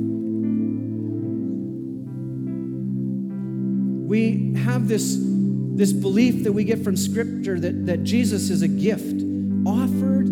We 4.08 4.54
have 4.64 4.88
this, 4.88 5.18
this 5.20 5.92
belief 5.92 6.46
that 6.46 6.54
we 6.54 6.64
get 6.64 6.82
from 6.82 6.96
Scripture 6.96 7.60
that, 7.60 7.88
that 7.88 8.06
Jesus 8.06 8.50
is 8.50 8.62
a 8.62 8.68
gift 8.70 9.22
offered 9.66 10.28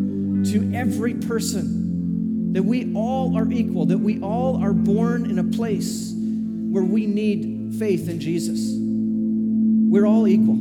to 0.46 0.72
every 0.74 1.16
person, 1.16 2.54
that 2.54 2.64
we 2.64 2.94
all 2.96 3.38
are 3.38 3.52
equal, 3.52 3.86
that 3.88 3.98
we 3.98 4.22
all 4.22 4.64
are 4.64 4.72
born 4.72 5.30
in 5.30 5.40
a 5.40 5.44
place 5.44 6.14
where 6.16 6.86
we 6.86 7.06
need 7.06 7.76
faith 7.78 8.08
in 8.08 8.22
Jesus. 8.22 8.78
We're 9.92 10.08
all 10.08 10.26
equal. 10.26 10.56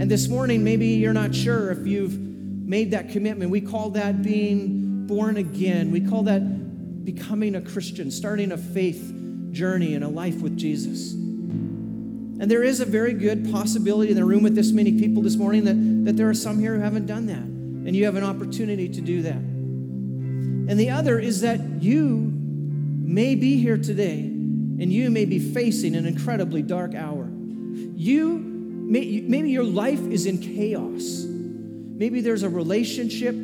And 0.00 0.08
this 0.08 0.28
morning, 0.28 0.62
maybe 0.62 0.86
you're 0.86 1.12
not 1.12 1.34
sure 1.34 1.72
if 1.72 1.84
you've 1.88 2.16
made 2.16 2.92
that 2.92 3.10
commitment. 3.10 3.50
We 3.50 3.62
call 3.62 3.90
that 3.90 4.22
being 4.22 5.08
born 5.08 5.38
again. 5.38 5.90
We 5.90 6.02
call 6.02 6.22
that 6.22 7.04
becoming 7.04 7.56
a 7.56 7.60
Christian, 7.60 8.12
starting 8.12 8.52
a 8.52 8.56
faith 8.56 9.24
journey 9.56 9.94
and 9.94 10.04
a 10.04 10.08
life 10.08 10.40
with 10.42 10.56
Jesus. 10.56 11.14
And 11.14 12.50
there 12.50 12.62
is 12.62 12.80
a 12.80 12.84
very 12.84 13.14
good 13.14 13.50
possibility 13.50 14.10
in 14.10 14.16
the 14.16 14.24
room 14.24 14.42
with 14.42 14.54
this 14.54 14.70
many 14.70 14.92
people 15.00 15.22
this 15.22 15.36
morning 15.36 15.64
that, 15.64 16.04
that 16.04 16.16
there 16.16 16.28
are 16.28 16.34
some 16.34 16.58
here 16.58 16.74
who 16.74 16.80
haven't 16.80 17.06
done 17.06 17.26
that. 17.26 17.38
And 17.38 17.96
you 17.96 18.04
have 18.04 18.16
an 18.16 18.24
opportunity 18.24 18.88
to 18.90 19.00
do 19.00 19.22
that. 19.22 19.36
And 19.36 20.78
the 20.78 20.90
other 20.90 21.18
is 21.18 21.40
that 21.40 21.60
you 21.82 22.30
may 22.36 23.34
be 23.34 23.58
here 23.58 23.78
today 23.78 24.18
and 24.18 24.92
you 24.92 25.10
may 25.10 25.24
be 25.24 25.38
facing 25.38 25.94
an 25.94 26.04
incredibly 26.04 26.60
dark 26.60 26.94
hour. 26.94 27.24
You 27.24 28.38
may, 28.38 29.22
maybe 29.22 29.50
your 29.50 29.64
life 29.64 30.00
is 30.00 30.26
in 30.26 30.38
chaos. 30.38 31.24
Maybe 31.24 32.20
there's 32.20 32.42
a 32.42 32.50
relationship 32.50 33.34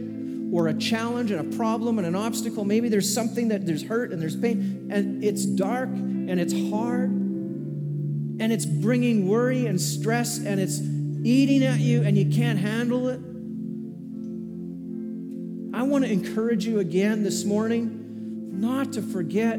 or 0.53 0.69
a 0.69 0.75
challenge 0.75 1.31
and 1.31 1.41
a 1.41 1.57
problem 1.57 1.99
and 1.99 2.07
an 2.07 2.15
obstacle. 2.15 2.65
Maybe 2.65 2.91
there's 2.91 3.13
something 3.13 3.49
that 3.49 3.65
there's 3.65 3.83
hurt 3.83 4.13
and 4.13 4.21
there's 4.21 4.37
pain, 4.37 4.91
and 4.93 5.25
it's 5.25 5.47
dark 5.47 5.89
and 5.89 6.39
it's 6.39 6.53
hard, 6.71 7.11
and 7.11 8.53
it's 8.53 8.67
bringing 8.67 9.27
worry 9.27 9.67
and 9.67 9.81
stress 9.81 10.39
and 10.39 10.61
it's 10.61 10.81
eating 11.25 11.63
at 11.65 11.81
you 11.81 12.03
and 12.03 12.19
you 12.19 12.27
can't 12.27 12.59
handle 12.59 13.09
it. 13.09 13.21
I 15.75 15.85
want 15.85 16.05
to 16.05 16.13
encourage 16.13 16.67
you 16.67 16.81
again 16.81 17.23
this 17.23 17.45
morning 17.45 18.61
not 18.61 18.93
to 18.93 19.03
forget 19.03 19.59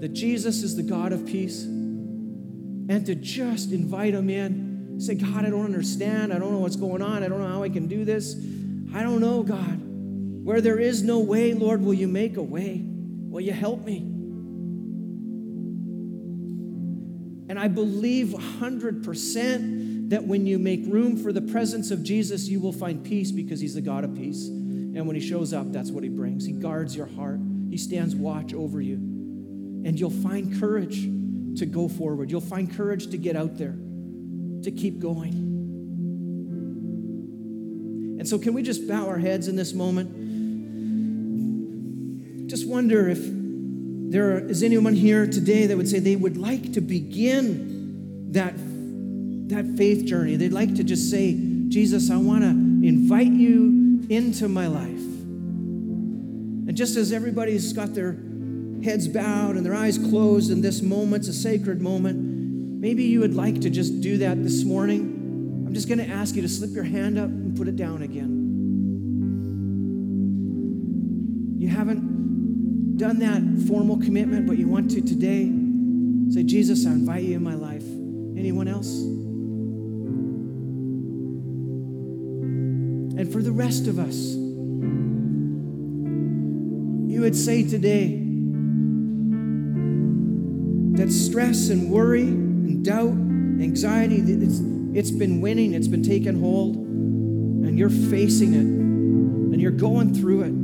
that 0.00 0.12
Jesus 0.14 0.62
is 0.62 0.76
the 0.76 0.82
God 0.82 1.12
of 1.12 1.26
peace 1.26 1.64
and 1.64 3.04
to 3.06 3.14
just 3.14 3.70
invite 3.70 4.14
him 4.14 4.30
in. 4.30 4.98
Say, 4.98 5.14
God, 5.14 5.44
I 5.44 5.50
don't 5.50 5.64
understand. 5.64 6.32
I 6.32 6.38
don't 6.38 6.52
know 6.52 6.58
what's 6.58 6.76
going 6.76 7.02
on. 7.02 7.22
I 7.22 7.28
don't 7.28 7.40
know 7.40 7.48
how 7.48 7.62
I 7.62 7.68
can 7.68 7.86
do 7.86 8.04
this. 8.04 8.34
I 8.94 9.02
don't 9.02 9.20
know, 9.20 9.42
God. 9.42 9.91
Where 10.42 10.60
there 10.60 10.78
is 10.78 11.02
no 11.02 11.20
way, 11.20 11.52
Lord, 11.52 11.82
will 11.82 11.94
you 11.94 12.08
make 12.08 12.36
a 12.36 12.42
way? 12.42 12.82
Will 12.84 13.40
you 13.40 13.52
help 13.52 13.84
me? 13.84 13.98
And 17.48 17.58
I 17.58 17.68
believe 17.68 18.28
100% 18.28 20.10
that 20.10 20.24
when 20.24 20.46
you 20.46 20.58
make 20.58 20.84
room 20.86 21.16
for 21.16 21.32
the 21.32 21.42
presence 21.42 21.90
of 21.90 22.02
Jesus, 22.02 22.48
you 22.48 22.60
will 22.60 22.72
find 22.72 23.04
peace 23.04 23.30
because 23.30 23.60
he's 23.60 23.74
the 23.74 23.80
God 23.80 24.04
of 24.04 24.14
peace. 24.14 24.46
And 24.48 25.06
when 25.06 25.16
he 25.16 25.26
shows 25.26 25.52
up, 25.52 25.70
that's 25.70 25.90
what 25.90 26.02
he 26.02 26.08
brings. 26.08 26.44
He 26.44 26.52
guards 26.52 26.96
your 26.96 27.06
heart, 27.06 27.40
he 27.70 27.76
stands 27.76 28.14
watch 28.14 28.52
over 28.52 28.80
you. 28.80 28.96
And 28.96 29.98
you'll 29.98 30.10
find 30.10 30.58
courage 30.60 31.02
to 31.58 31.66
go 31.66 31.88
forward. 31.88 32.30
You'll 32.30 32.40
find 32.40 32.74
courage 32.74 33.08
to 33.08 33.18
get 33.18 33.36
out 33.36 33.58
there, 33.58 33.76
to 34.62 34.70
keep 34.70 34.98
going. 34.98 35.32
And 38.18 38.28
so, 38.28 38.38
can 38.38 38.54
we 38.54 38.62
just 38.62 38.86
bow 38.86 39.08
our 39.08 39.18
heads 39.18 39.48
in 39.48 39.56
this 39.56 39.72
moment? 39.72 40.22
Wonder 42.72 43.06
if 43.06 43.20
there 43.22 44.38
is 44.38 44.62
anyone 44.62 44.94
here 44.94 45.26
today 45.26 45.66
that 45.66 45.76
would 45.76 45.86
say 45.86 45.98
they 45.98 46.16
would 46.16 46.38
like 46.38 46.72
to 46.72 46.80
begin 46.80 48.32
that, 48.32 48.54
that 49.50 49.76
faith 49.76 50.06
journey. 50.06 50.36
They'd 50.36 50.54
like 50.54 50.74
to 50.76 50.82
just 50.82 51.10
say, 51.10 51.34
Jesus, 51.68 52.10
I 52.10 52.16
want 52.16 52.44
to 52.44 52.48
invite 52.48 53.30
you 53.30 54.06
into 54.08 54.48
my 54.48 54.68
life. 54.68 54.88
And 54.88 56.74
just 56.74 56.96
as 56.96 57.12
everybody's 57.12 57.74
got 57.74 57.92
their 57.92 58.12
heads 58.82 59.06
bowed 59.06 59.56
and 59.56 59.66
their 59.66 59.74
eyes 59.74 59.98
closed 59.98 60.50
in 60.50 60.62
this 60.62 60.80
moment, 60.80 61.26
it's 61.26 61.28
a 61.28 61.38
sacred 61.38 61.82
moment, 61.82 62.16
maybe 62.80 63.04
you 63.04 63.20
would 63.20 63.34
like 63.34 63.60
to 63.60 63.68
just 63.68 64.00
do 64.00 64.16
that 64.16 64.42
this 64.42 64.64
morning. 64.64 65.64
I'm 65.66 65.74
just 65.74 65.88
going 65.88 65.98
to 65.98 66.08
ask 66.08 66.34
you 66.34 66.40
to 66.40 66.48
slip 66.48 66.70
your 66.70 66.84
hand 66.84 67.18
up 67.18 67.28
and 67.28 67.54
put 67.54 67.68
it 67.68 67.76
down 67.76 68.00
again. 68.00 68.38
You 71.58 71.68
haven't 71.68 72.12
done 72.96 73.18
that 73.20 73.42
formal 73.66 73.98
commitment, 73.98 74.46
but 74.46 74.58
you 74.58 74.68
want 74.68 74.90
to 74.92 75.00
today. 75.00 75.52
Say, 76.30 76.42
Jesus, 76.44 76.86
I 76.86 76.90
invite 76.90 77.24
you 77.24 77.36
in 77.36 77.42
my 77.42 77.54
life. 77.54 77.84
Anyone 78.36 78.68
else? 78.68 78.88
And 83.18 83.30
for 83.32 83.42
the 83.42 83.52
rest 83.52 83.86
of 83.86 83.98
us, 83.98 84.34
you 87.12 87.20
would 87.20 87.36
say 87.36 87.62
today 87.68 88.18
that 90.96 91.12
stress 91.12 91.68
and 91.68 91.90
worry 91.90 92.22
and 92.22 92.84
doubt, 92.84 93.12
anxiety, 93.62 94.16
it's, 94.16 94.60
it's 94.94 95.10
been 95.10 95.40
winning, 95.40 95.74
it's 95.74 95.88
been 95.88 96.02
taking 96.02 96.40
hold, 96.40 96.76
and 96.76 97.78
you're 97.78 97.90
facing 97.90 98.54
it, 98.54 98.60
and 98.60 99.60
you're 99.60 99.70
going 99.70 100.14
through 100.14 100.42
it. 100.42 100.61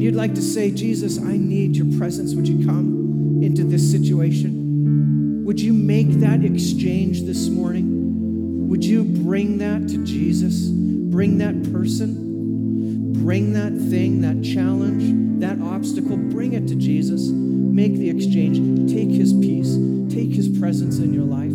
And 0.00 0.06
you'd 0.06 0.14
like 0.14 0.34
to 0.36 0.40
say, 0.40 0.70
Jesus, 0.70 1.18
I 1.18 1.36
need 1.36 1.76
your 1.76 1.98
presence. 1.98 2.34
Would 2.34 2.48
you 2.48 2.64
come 2.64 3.42
into 3.42 3.64
this 3.64 3.90
situation? 3.90 5.44
Would 5.44 5.60
you 5.60 5.74
make 5.74 6.08
that 6.20 6.42
exchange 6.42 7.24
this 7.24 7.50
morning? 7.50 8.66
Would 8.66 8.82
you 8.82 9.04
bring 9.04 9.58
that 9.58 9.86
to 9.88 10.02
Jesus? 10.02 10.68
Bring 10.70 11.36
that 11.36 11.70
person? 11.70 13.12
Bring 13.22 13.52
that 13.52 13.74
thing, 13.90 14.22
that 14.22 14.42
challenge, 14.42 15.40
that 15.42 15.60
obstacle, 15.60 16.16
bring 16.16 16.54
it 16.54 16.66
to 16.68 16.76
Jesus. 16.76 17.28
Make 17.28 17.92
the 17.92 18.08
exchange. 18.08 18.56
Take 18.90 19.10
his 19.10 19.34
peace, 19.34 19.76
take 20.10 20.30
his 20.30 20.48
presence 20.58 20.98
in 20.98 21.12
your 21.12 21.24
life. 21.24 21.52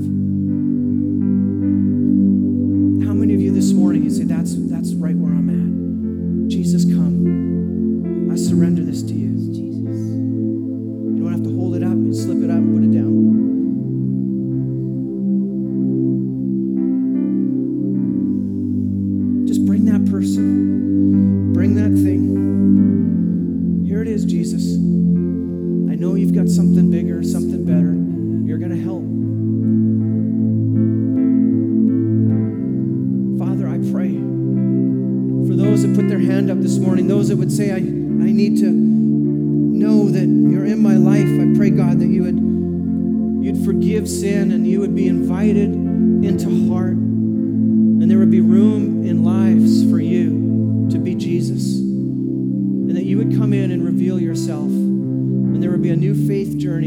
How 3.08 3.15
many 3.15 3.34
of 3.34 3.41
you 3.41 3.51
this 3.51 3.71
morning 3.71 4.03
you 4.03 4.12
say, 4.12 4.25
That's, 4.25 4.53
that's 4.69 4.93
right 4.93 5.15
where 5.15 5.34
I'm 5.34 5.44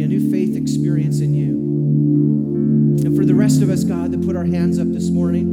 new 0.09 0.31
faith 0.31 0.57
experience 0.57 1.21
in 1.21 1.35
you. 1.35 1.51
And 3.07 3.17
for 3.17 3.25
the 3.25 3.35
rest 3.35 3.63
of 3.63 3.71
us, 3.71 3.85
God, 3.85 4.11
that 4.13 4.23
put 4.25 4.35
our 4.35 4.45
hands 4.45 4.79
up 4.79 4.89
this 4.91 5.11
morning 5.11 5.47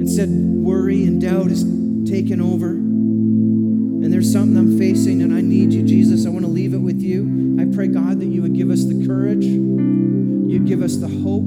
and 0.00 0.10
said, 0.10 0.28
worry 0.28 1.04
and 1.04 1.20
doubt 1.20 1.50
is 1.50 1.62
taken 2.10 2.40
over. 2.40 2.70
And 2.70 4.12
there's 4.12 4.30
something 4.32 4.56
I'm 4.56 4.76
facing, 4.78 5.22
and 5.22 5.32
I 5.32 5.40
need 5.40 5.72
you, 5.72 5.84
Jesus. 5.84 6.26
I 6.26 6.30
want 6.30 6.44
to 6.44 6.50
leave 6.50 6.74
it 6.74 6.78
with 6.78 7.00
you. 7.00 7.56
I 7.60 7.64
pray, 7.72 7.86
God, 7.86 8.18
that 8.18 8.26
you 8.26 8.42
would 8.42 8.54
give 8.54 8.70
us 8.70 8.84
the 8.84 9.06
courage, 9.06 9.44
you'd 9.44 10.66
give 10.66 10.82
us 10.82 10.96
the 10.96 11.08
hope. 11.08 11.44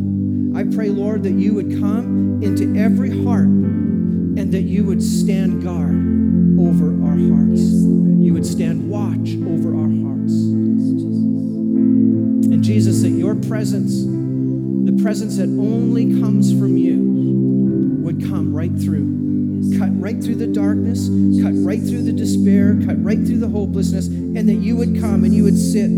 I 0.55 0.63
pray, 0.63 0.87
Lord, 0.89 1.23
that 1.23 1.33
you 1.33 1.53
would 1.53 1.71
come 1.81 2.41
into 2.41 2.79
every 2.79 3.23
heart 3.25 3.47
and 3.47 4.51
that 4.53 4.63
you 4.63 4.85
would 4.85 5.03
stand 5.03 5.61
guard 5.63 5.95
over 6.57 6.87
our 7.05 7.17
hearts. 7.17 7.61
you 8.25 8.33
would 8.33 8.45
stand 8.45 8.89
watch 8.89 9.35
over 9.47 9.64
presence, 13.47 14.03
the 14.03 15.01
presence 15.01 15.37
that 15.37 15.49
only 15.49 16.19
comes 16.19 16.51
from 16.51 16.77
you, 16.77 16.97
would 18.03 18.21
come 18.21 18.53
right 18.53 18.71
through. 18.77 19.23
Cut 19.79 19.89
right 19.99 20.21
through 20.21 20.35
the 20.35 20.47
darkness, 20.47 21.07
cut 21.41 21.53
right 21.55 21.81
through 21.81 22.03
the 22.03 22.13
despair, 22.13 22.79
cut 22.85 23.03
right 23.03 23.17
through 23.17 23.39
the 23.39 23.47
hopelessness, 23.47 24.07
and 24.07 24.47
that 24.47 24.55
you 24.55 24.75
would 24.75 24.99
come 24.99 25.23
and 25.23 25.33
you 25.33 25.43
would 25.43 25.57
sit. 25.57 25.89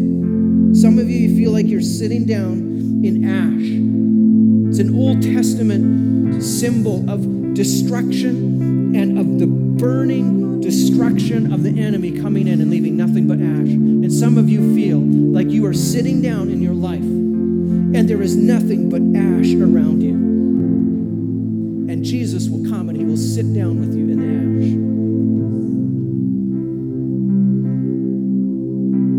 Some 0.75 0.99
of 0.99 1.09
you, 1.09 1.27
you 1.27 1.37
feel 1.37 1.51
like 1.51 1.67
you're 1.67 1.81
sitting 1.81 2.25
down 2.25 3.03
in 3.03 3.25
ash. 3.25 4.69
It's 4.69 4.79
an 4.79 4.95
Old 4.95 5.21
Testament 5.21 6.41
symbol 6.43 7.09
of 7.09 7.53
destruction 7.53 8.95
and 8.95 9.17
of 9.17 9.39
the 9.39 9.47
burning 9.47 10.61
destruction 10.61 11.51
of 11.51 11.63
the 11.63 11.69
enemy 11.81 12.19
coming 12.19 12.47
in 12.47 12.61
and 12.61 12.69
leaving 12.69 12.95
nothing 12.95 13.27
but 13.27 13.39
ash. 13.39 13.73
And 13.73 14.11
some 14.13 14.37
of 14.37 14.49
you 14.49 14.75
sitting 15.97 16.21
down 16.21 16.47
in 16.51 16.61
your 16.61 16.75
life 16.75 17.01
and 17.01 18.07
there 18.07 18.21
is 18.21 18.35
nothing 18.35 18.87
but 18.87 19.01
ash 19.17 19.55
around 19.55 19.99
you. 19.99 20.13
And 21.91 22.05
Jesus 22.05 22.47
will 22.47 22.63
come 22.69 22.89
and 22.89 22.95
he 22.95 23.03
will 23.03 23.17
sit 23.17 23.51
down 23.51 23.79
with 23.79 23.95
you 23.95 24.03
in 24.11 24.17
the 24.19 24.27
ash. 24.27 24.69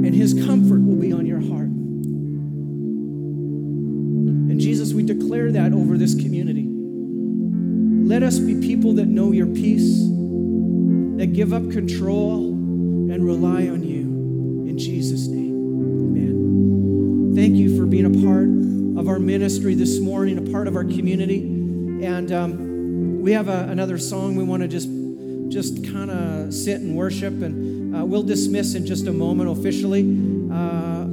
And 0.07 0.15
his 0.15 0.35
comfort 0.47 0.81
will 0.81 0.95
be 0.95 1.13
on 1.13 1.27
your 1.27 1.41
heart. 1.41 1.67
And 4.49 4.61
Jesus, 4.61 4.93
we 4.93 5.03
declare 5.03 5.51
that 5.51 5.73
over 5.73 5.99
this 5.99 6.15
community. 6.15 6.69
Let 8.09 8.23
us 8.23 8.39
be 8.39 8.61
people 8.61 8.93
that 8.93 9.07
know 9.07 9.33
your 9.33 9.49
peace, 9.49 9.99
that 11.19 11.33
give 11.35 11.53
up 11.53 11.69
control 11.73 12.51
and 12.53 13.27
rely 13.27 13.67
on 13.67 13.83
you. 13.83 13.88
Ministry 19.39 19.77
this 19.77 20.01
morning, 20.01 20.37
a 20.37 20.51
part 20.51 20.67
of 20.67 20.75
our 20.75 20.83
community. 20.83 21.39
And 21.39 22.33
um, 22.33 23.23
we 23.23 23.31
have 23.31 23.47
a, 23.47 23.69
another 23.71 23.97
song 23.97 24.35
we 24.35 24.43
want 24.43 24.63
to 24.63 24.69
just 24.69 24.89
just 25.49 25.89
kind 25.93 26.11
of 26.11 26.53
sit 26.53 26.81
and 26.81 26.97
worship, 26.97 27.35
and 27.35 27.95
uh, 27.95 28.05
we'll 28.05 28.25
dismiss 28.25 28.75
in 28.75 28.85
just 28.85 29.07
a 29.07 29.13
moment 29.13 29.49
officially. 29.49 30.01
Uh, 30.01 31.05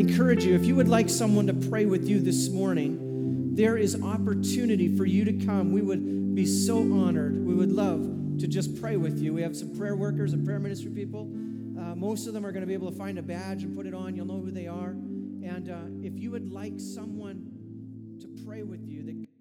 encourage 0.00 0.42
you, 0.42 0.56
if 0.56 0.64
you 0.64 0.74
would 0.74 0.88
like 0.88 1.08
someone 1.08 1.46
to 1.46 1.54
pray 1.54 1.86
with 1.86 2.08
you 2.08 2.18
this 2.18 2.48
morning, 2.48 3.54
there 3.54 3.76
is 3.76 4.02
opportunity 4.02 4.96
for 4.96 5.06
you 5.06 5.24
to 5.24 5.32
come. 5.46 5.72
We 5.72 5.80
would 5.80 6.34
be 6.34 6.46
so 6.46 6.78
honored. 6.78 7.46
We 7.46 7.54
would 7.54 7.70
love 7.70 8.00
to 8.40 8.48
just 8.48 8.80
pray 8.80 8.96
with 8.96 9.20
you. 9.20 9.32
We 9.32 9.42
have 9.42 9.56
some 9.56 9.78
prayer 9.78 9.94
workers 9.94 10.32
and 10.32 10.44
prayer 10.44 10.58
ministry 10.58 10.90
people. 10.90 11.30
Uh, 11.78 11.94
most 11.94 12.26
of 12.26 12.34
them 12.34 12.44
are 12.44 12.50
going 12.50 12.62
to 12.62 12.66
be 12.66 12.74
able 12.74 12.90
to 12.90 12.98
find 12.98 13.16
a 13.16 13.22
badge 13.22 13.62
and 13.62 13.76
put 13.76 13.86
it 13.86 13.94
on. 13.94 14.16
You'll 14.16 14.26
know 14.26 14.40
who 14.40 14.50
they 14.50 14.66
are. 14.66 14.96
And 15.42 15.70
uh, 15.70 16.06
if 16.06 16.18
you 16.18 16.30
would 16.32 16.50
like 16.50 16.74
someone 16.78 17.49
pray 18.50 18.62
with 18.64 18.80
you, 18.84 19.04
that 19.04 19.39